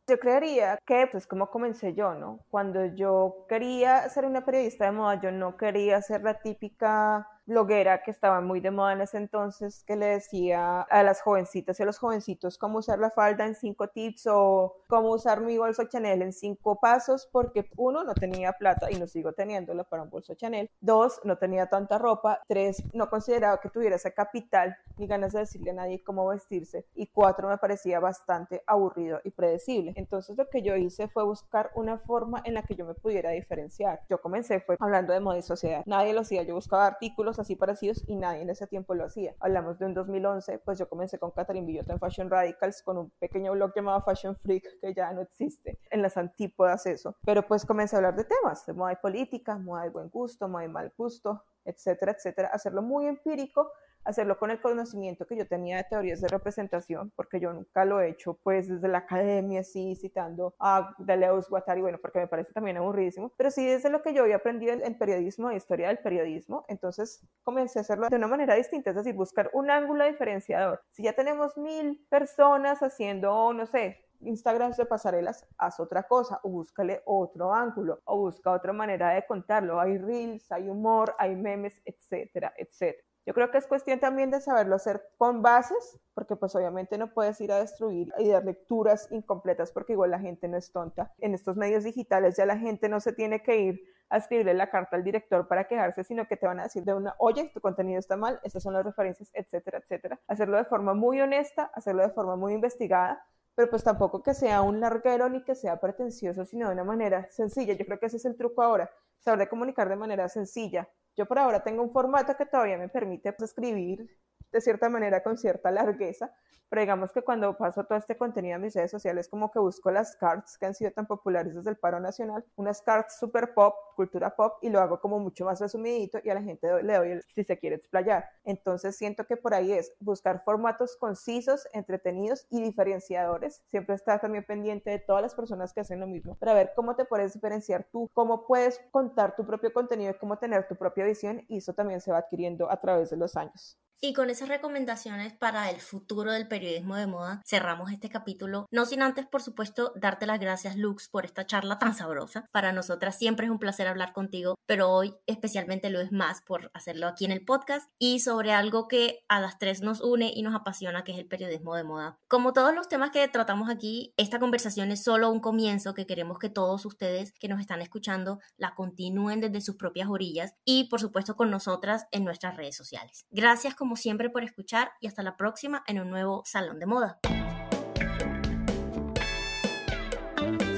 Yo 0.09 0.19
creería 0.19 0.79
que, 0.87 1.07
pues 1.07 1.27
como 1.27 1.51
comencé 1.51 1.93
yo, 1.95 2.15
¿no? 2.15 2.41
Cuando 2.51 2.87
yo 2.87 3.45
quería 3.49 4.09
ser 4.09 4.25
una 4.25 4.45
periodista 4.45 4.87
de 4.87 4.93
moda, 4.93 5.21
yo 5.21 5.31
no 5.31 5.57
quería 5.59 6.01
ser 6.01 6.23
la 6.23 6.41
típica 6.41 7.29
bloguera 7.49 8.03
que 8.03 8.11
estaba 8.11 8.41
muy 8.43 8.61
de 8.61 8.71
moda 8.71 8.93
en 8.93 9.01
ese 9.01 9.17
entonces 9.17 9.83
que 9.85 9.97
le 9.97 10.07
decía 10.07 10.83
a 10.83 11.03
las 11.03 11.23
jovencitas 11.23 11.81
y 11.81 11.83
a 11.83 11.87
los 11.87 11.99
jovencitos 11.99 12.59
cómo 12.59 12.79
usar 12.79 12.99
la 12.99 13.11
falda 13.11 13.47
en 13.47 13.55
cinco 13.55 13.89
tips 13.89 14.29
o 14.31 14.77
cómo 14.87 15.11
usar 15.13 15.41
mi 15.41 15.57
bolso 15.57 15.85
Chanel 15.85 16.21
en 16.21 16.35
cinco 16.35 16.79
pasos 16.79 17.27
porque 17.33 17.71
uno 17.77 18.05
no 18.05 18.13
tenía 18.15 18.53
plata 18.53 18.91
y 18.91 18.97
no 18.97 19.07
sigo 19.07 19.33
teniéndola 19.33 19.85
para 19.85 20.03
un 20.03 20.11
bolso 20.11 20.35
Chanel, 20.35 20.71
dos 20.81 21.21
no 21.25 21.39
tenía 21.39 21.67
tanta 21.67 21.97
ropa, 21.97 22.43
tres 22.47 22.85
no 22.93 23.09
consideraba 23.09 23.61
que 23.61 23.71
tuviera 23.71 23.97
ese 23.97 24.13
capital 24.13 24.77
ni 24.99 25.07
ganas 25.07 25.33
de 25.33 25.41
decirle 25.41 25.71
a 25.71 25.75
nadie 25.75 26.03
cómo 26.05 26.27
vestirse 26.27 26.87
y 26.95 27.07
cuatro 27.07 27.49
me 27.49 27.57
parecía 27.57 27.99
bastante 27.99 28.63
aburrido 28.67 29.21
y 29.25 29.31
predecible. 29.31 29.95
Entonces 29.97 30.37
lo 30.37 30.49
que 30.51 30.61
yo 30.63 30.77
hice 30.77 31.09
fue 31.09 31.25
buscar 31.25 31.71
una 31.75 31.99
forma 31.99 32.43
en 32.45 32.55
la 32.55 32.63
que 32.63 32.75
yo 32.75 32.85
me 32.85 32.95
pudiera 32.95 33.31
diferenciar. 33.31 34.03
Yo 34.11 34.21
comencé 34.21 34.61
fue 34.61 34.77
hablando 34.79 35.15
de 35.15 35.21
moda 35.21 35.39
y 35.39 35.43
sociedad. 35.43 35.83
Nadie 35.87 36.13
lo 36.13 36.21
hacía, 36.21 36.43
yo 36.43 36.55
buscaba 36.55 36.87
artículos 36.87 37.38
así 37.43 37.57
parecidos 37.57 38.05
y 38.07 38.17
nadie 38.17 38.43
en 38.43 38.51
ese 38.51 38.67
tiempo 38.67 38.95
lo 38.95 39.05
hacía. 39.05 39.35
Hablamos 39.41 39.79
de 39.79 39.87
un 39.87 39.95
2011, 39.95 40.59
pues 40.59 40.79
yo 40.79 40.89
comencé 40.89 41.19
con 41.19 41.31
Catherine 41.31 41.67
Villota 41.67 41.93
en 41.93 41.99
Fashion 41.99 42.31
Radicals 42.31 42.83
con 42.83 42.99
un 42.99 43.11
pequeño 43.19 43.53
blog 43.53 43.73
llamado 43.75 44.03
Fashion 44.03 44.37
Freak 44.37 44.81
que 44.81 44.95
ya 44.95 45.13
no 45.13 45.23
existe 45.23 45.79
en 45.91 46.03
las 46.03 46.17
antípodas 46.17 46.87
eso, 46.87 47.17
pero 47.25 47.47
pues 47.47 47.65
comencé 47.65 47.97
a 47.97 47.99
hablar 47.99 48.17
de 48.17 48.25
temas, 48.25 48.65
de 48.67 48.73
moda 48.73 48.93
y 48.93 48.97
política, 48.97 49.59
moda 49.59 49.87
y 49.87 49.91
buen 49.91 50.09
gusto, 50.09 50.49
moda 50.49 50.65
y 50.65 50.69
mal 50.69 50.93
gusto, 50.97 51.45
etcétera, 51.65 52.13
etcétera, 52.13 52.49
hacerlo 52.49 52.83
muy 52.83 53.07
empírico 53.07 53.71
hacerlo 54.09 54.39
con 54.39 54.51
el 54.51 54.61
conocimiento 54.61 55.27
que 55.27 55.37
yo 55.37 55.47
tenía 55.47 55.77
de 55.77 55.85
teorías 55.85 56.21
de 56.21 56.29
representación, 56.29 57.13
porque 57.15 57.41
yo 57.41 57.53
nunca 57.53 57.85
lo 57.85 58.01
he 58.01 58.09
hecho 58.09 58.39
pues 58.43 58.69
desde 58.69 58.89
la 58.89 58.99
academia, 58.99 59.61
así 59.61 59.95
citando 59.97 60.55
a 60.59 60.95
Deleuze, 60.99 61.49
Guattari, 61.51 61.83
bueno, 61.83 61.99
porque 62.01 62.21
me 62.21 62.27
parece 62.27 62.53
también 62.53 62.79
aburridísimo, 62.79 63.33
pero 63.37 63.51
sí 63.51 63.67
desde 63.67 63.91
lo 63.91 64.03
que 64.03 64.15
yo 64.15 64.23
había 64.23 64.37
aprendido 64.37 64.73
en 64.73 64.99
periodismo 64.99 65.51
e 65.51 65.57
historia 65.57 65.89
del 65.89 65.99
periodismo, 65.99 66.65
entonces 66.69 67.27
comencé 67.43 67.81
a 67.81 67.83
hacerlo 67.83 68.09
de 68.09 68.17
una 68.17 68.29
manera 68.29 68.55
distinta, 68.55 68.91
es 68.91 68.97
decir, 68.97 69.15
buscar 69.15 69.51
un 69.53 69.71
ángulo 69.71 70.07
diferenciador. 70.07 70.83
Si 70.91 71.03
ya 71.03 71.13
tenemos 71.13 71.59
mil 71.59 72.07
personas 72.09 72.83
haciendo, 72.83 73.53
no 73.53 73.67
sé, 73.67 74.09
Instagram 74.21 74.73
de 74.73 74.87
pasarelas, 74.87 75.47
haz 75.59 75.79
otra 75.81 76.03
cosa 76.03 76.41
o 76.43 76.49
búscale 76.49 77.03
otro 77.05 77.55
ángulo 77.55 78.01
o 78.05 78.19
busca 78.19 78.53
otra 78.53 78.73
manera 78.73 79.11
de 79.11 79.25
contarlo. 79.27 79.81
Hay 79.81 79.99
reels, 79.99 80.51
hay 80.51 80.69
humor, 80.69 81.15
hay 81.19 81.37
memes, 81.37 81.81
etcétera, 81.85 82.53
etcétera. 82.57 83.08
Yo 83.29 83.35
creo 83.35 83.51
que 83.51 83.59
es 83.59 83.67
cuestión 83.67 84.01
también 84.01 84.31
de 84.31 84.41
saberlo 84.41 84.77
hacer 84.77 85.07
con 85.19 85.43
bases, 85.43 86.01
porque 86.15 86.35
pues 86.35 86.57
obviamente 86.57 86.97
no 86.97 87.13
puedes 87.13 87.39
ir 87.43 87.53
a 87.53 87.61
destruir 87.61 88.11
y 88.17 88.31
dar 88.31 88.43
lecturas 88.43 89.07
incompletas 89.11 89.71
porque 89.71 89.93
igual 89.93 90.13
la 90.13 90.19
gente 90.19 90.49
no 90.49 90.57
es 90.57 90.73
tonta. 90.73 91.13
En 91.19 91.35
estos 91.35 91.55
medios 91.55 91.85
digitales 91.85 92.39
ya 92.39 92.47
la 92.47 92.57
gente 92.57 92.89
no 92.89 93.01
se 93.01 93.13
tiene 93.13 93.43
que 93.43 93.59
ir 93.59 93.85
a 94.09 94.17
escribirle 94.17 94.55
la 94.55 94.71
carta 94.71 94.97
al 94.97 95.05
director 95.05 95.47
para 95.47 95.69
quejarse, 95.69 96.05
sino 96.05 96.27
que 96.27 96.39
te 96.39 96.47
van 96.47 96.59
a 96.59 96.63
decir 96.63 96.85
de 96.85 96.95
una, 96.95 97.17
oye, 97.19 97.51
tu 97.53 97.61
contenido 97.61 97.99
está 97.99 98.17
mal, 98.17 98.41
estas 98.45 98.63
son 98.63 98.73
las 98.73 98.83
referencias, 98.83 99.31
etcétera, 99.35 99.77
etcétera. 99.77 100.19
Hacerlo 100.27 100.57
de 100.57 100.65
forma 100.65 100.95
muy 100.95 101.21
honesta, 101.21 101.71
hacerlo 101.75 102.05
de 102.05 102.11
forma 102.15 102.35
muy 102.35 102.55
investigada, 102.55 103.23
pero 103.55 103.69
pues 103.69 103.85
tampoco 103.85 104.23
que 104.23 104.33
sea 104.33 104.63
un 104.63 104.81
larguero 104.81 105.29
ni 105.29 105.45
que 105.45 105.55
sea 105.55 105.79
pretencioso, 105.79 106.47
sino 106.47 106.69
de 106.69 106.73
una 106.73 106.85
manera 106.85 107.31
sencilla. 107.31 107.75
Yo 107.75 107.85
creo 107.85 107.99
que 107.99 108.07
ese 108.07 108.17
es 108.17 108.25
el 108.25 108.39
truco 108.39 108.63
ahora, 108.63 108.91
saber 109.19 109.41
de 109.41 109.49
comunicar 109.51 109.91
de 109.91 109.97
manera 109.97 110.31
sencilla, 110.31 110.89
yo 111.19 111.27
por 111.27 111.39
ahora 111.39 111.63
tengo 111.63 111.83
un 111.83 111.93
formato 111.93 112.37
que 112.37 112.47
todavía 112.47 112.79
me 112.79 112.89
permite 112.89 113.33
pues, 113.33 113.51
escribir 113.51 114.09
de 114.53 114.61
cierta 114.61 114.89
manera 114.89 115.23
con 115.23 115.37
cierta 115.37 115.71
largueza, 115.71 116.33
pero 116.69 116.81
digamos 116.81 117.13
que 117.13 117.23
cuando 117.23 117.57
paso 117.57 117.85
todo 117.85 117.97
este 117.99 118.17
contenido 118.17 118.57
a 118.57 118.59
mis 118.59 118.75
redes 118.75 118.91
sociales, 118.91 119.29
como 119.29 119.51
que 119.51 119.59
busco 119.59 119.91
las 119.91 120.17
cards 120.17 120.59
que 120.59 120.67
han 120.67 120.75
sido 120.75 120.91
tan 120.91 121.07
populares 121.07 121.55
desde 121.55 121.71
el 121.71 121.77
paro 121.77 121.99
nacional, 121.99 122.45
unas 122.57 122.83
cards 122.83 123.19
super 123.19 123.55
pop, 123.55 123.75
cultura 123.97 124.35
pop, 124.37 124.59
y 124.61 124.69
lo 124.69 124.81
hago 124.81 125.01
como 125.01 125.19
mucho 125.19 125.45
más 125.45 125.61
resumidito 125.61 126.19
y 126.23 126.31
a 126.31 126.35
la 126.35 126.43
gente 126.43 126.83
le 126.83 126.95
doy 126.95 127.21
si 127.35 127.45
se 127.45 127.59
quiere 127.59 127.77
explayar. 127.77 128.29
Entonces 128.45 128.97
siento 128.97 129.27
que 129.27 129.37
por 129.37 129.55
ahí 129.55 129.73
es 129.73 129.93
buscar 130.01 130.43
formatos 130.45 130.97
concisos, 130.97 131.67
entretenidos 131.73 132.47
y 132.51 132.63
diferenciadores. 132.63 133.63
Siempre 133.69 133.95
estar 133.95 134.21
también 134.21 134.45
pendiente 134.45 134.91
de 134.91 134.99
todas 134.99 135.23
las 135.23 135.35
personas 135.35 135.73
que 135.73 135.81
hacen 135.81 136.01
lo 136.01 136.07
mismo 136.07 136.37
para 136.37 136.55
ver 136.55 136.73
cómo 136.77 136.97
te 136.97 137.05
puedes 137.07 137.33
diferenciar 137.33 137.85
tú, 137.91 138.11
cómo 138.13 138.47
puedes 138.47 138.81
contar 138.91 139.35
tu 139.37 139.47
propio 139.47 139.73
contenido 139.73 140.11
y 140.11 140.19
cómo 140.19 140.39
tener 140.39 140.69
tu 140.69 140.77
propia 140.77 141.05
visión 141.05 141.45
y 141.49 141.59
eso 141.59 141.73
también 141.73 142.01
se 142.01 142.13
va 142.13 142.19
adquiriendo 142.19 142.71
a 142.71 142.79
través 142.81 143.11
de 143.11 143.17
los 143.17 143.37
años. 143.37 143.79
Y 144.01 144.13
con 144.13 144.31
esas 144.31 144.49
recomendaciones 144.49 145.33
para 145.33 145.71
el 145.71 145.81
futuro 145.81 146.31
del 146.31 146.47
periodismo 146.47 146.95
de 146.95 147.09
moda, 147.09 147.43
cerramos 147.45 147.91
este 147.91 148.09
capítulo. 148.09 148.67
No 148.71 148.87
sin 148.87 149.03
antes, 149.03 149.27
por 149.27 149.43
supuesto, 149.43 149.93
darte 149.97 150.25
las 150.25 150.39
gracias, 150.39 150.77
Lux, 150.77 151.09
por 151.09 151.25
esta 151.25 151.47
charla 151.47 151.81
tan 151.81 151.95
sabrosa. 151.95 152.47
Para 152.53 152.73
nosotras 152.73 153.19
siempre 153.19 153.47
es 153.47 153.51
un 153.51 153.59
placer 153.59 153.89
hablar 153.89 154.13
contigo, 154.13 154.55
pero 154.67 154.89
hoy 154.91 155.17
especialmente 155.27 155.91
lo 155.91 156.01
es 156.01 156.13
más 156.13 156.43
por 156.43 156.71
hacerlo 156.75 157.09
aquí 157.09 157.25
en 157.25 157.33
el 157.33 157.45
podcast 157.45 157.91
y 157.99 158.21
sobre 158.21 158.53
algo 158.53 158.87
que 158.87 159.25
a 159.29 159.41
las 159.41 159.59
tres 159.59 159.83
nos 159.83 160.01
une 160.01 160.31
y 160.33 160.43
nos 160.43 160.55
apasiona, 160.55 161.03
que 161.03 161.11
es 161.11 161.19
el 161.19 161.27
periodismo 161.27 161.75
de 161.75 161.83
moda. 161.83 162.19
Como 162.29 162.53
todos 162.53 162.73
los 162.73 162.89
temas 162.89 163.11
que 163.11 163.27
tratamos 163.27 163.69
aquí, 163.69 164.15
esta 164.17 164.39
conversación 164.39 164.93
es 164.93 165.03
solo 165.03 165.29
un 165.29 165.41
comienzo 165.41 165.95
que 165.95 166.07
queremos 166.07 166.39
que 166.39 166.51
todos 166.51 166.87
ustedes 166.87 167.33
que 167.33 167.49
nos 167.49 167.61
están 167.61 167.83
escuchando 167.83 168.39
la 168.57 168.77
continúen 168.77 169.41
desde 169.41 169.61
sus 169.61 169.75
propias 169.75 170.09
orillas 170.09 170.55
y, 170.65 170.85
por 170.85 171.01
supuesto, 171.01 171.35
con 171.35 171.51
nosotras 171.51 172.07
en 172.13 172.25
nuestras 172.25 172.57
redes 172.57 172.77
sociales. 172.77 173.27
Gracias, 173.31 173.75
como 173.75 173.88
siempre 173.97 174.31
por 174.31 174.45
escuchar 174.45 174.93
y 175.01 175.07
hasta 175.07 175.23
la 175.23 175.37
próxima 175.37 175.85
en 175.87 176.01
un 176.01 176.11
nuevo 176.11 176.43
Salón 176.45 176.79
de 176.79 176.87
Moda. 176.87 177.19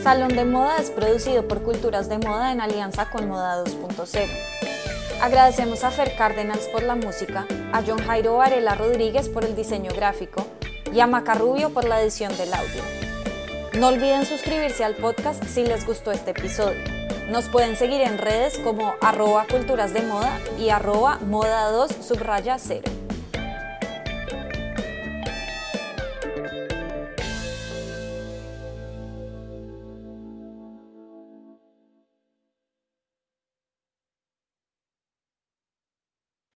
Salón 0.02 0.28
de 0.28 0.44
Moda 0.46 0.78
es 0.78 0.90
producido 0.90 1.46
por 1.46 1.62
Culturas 1.62 2.08
de 2.08 2.18
Moda 2.18 2.52
en 2.52 2.60
alianza 2.60 3.10
con 3.10 3.28
Moda 3.28 3.62
2.0. 3.64 4.28
Agradecemos 5.20 5.84
a 5.84 5.90
Fer 5.90 6.16
Cárdenas 6.16 6.66
por 6.72 6.82
la 6.82 6.94
música, 6.94 7.46
a 7.72 7.82
John 7.86 7.98
Jairo 7.98 8.36
Varela 8.36 8.74
Rodríguez 8.74 9.28
por 9.28 9.44
el 9.44 9.54
diseño 9.54 9.92
gráfico 9.94 10.46
y 10.90 11.00
a 11.00 11.06
Macarrubio 11.06 11.70
por 11.70 11.86
la 11.86 12.00
edición 12.00 12.34
del 12.38 12.54
audio. 12.54 12.99
No 13.78 13.86
olviden 13.86 14.26
suscribirse 14.26 14.82
al 14.82 14.96
podcast 14.96 15.44
si 15.44 15.64
les 15.64 15.86
gustó 15.86 16.10
este 16.10 16.32
episodio. 16.32 16.82
Nos 17.30 17.48
pueden 17.48 17.76
seguir 17.76 18.00
en 18.00 18.18
redes 18.18 18.58
como 18.58 18.94
arroba 19.00 19.46
culturas 19.48 19.94
de 19.94 20.02
moda 20.02 20.40
y 20.58 20.70
arroba 20.70 21.18
moda 21.18 21.70
2 21.70 21.92
subraya 22.04 22.58
0. 22.58 22.82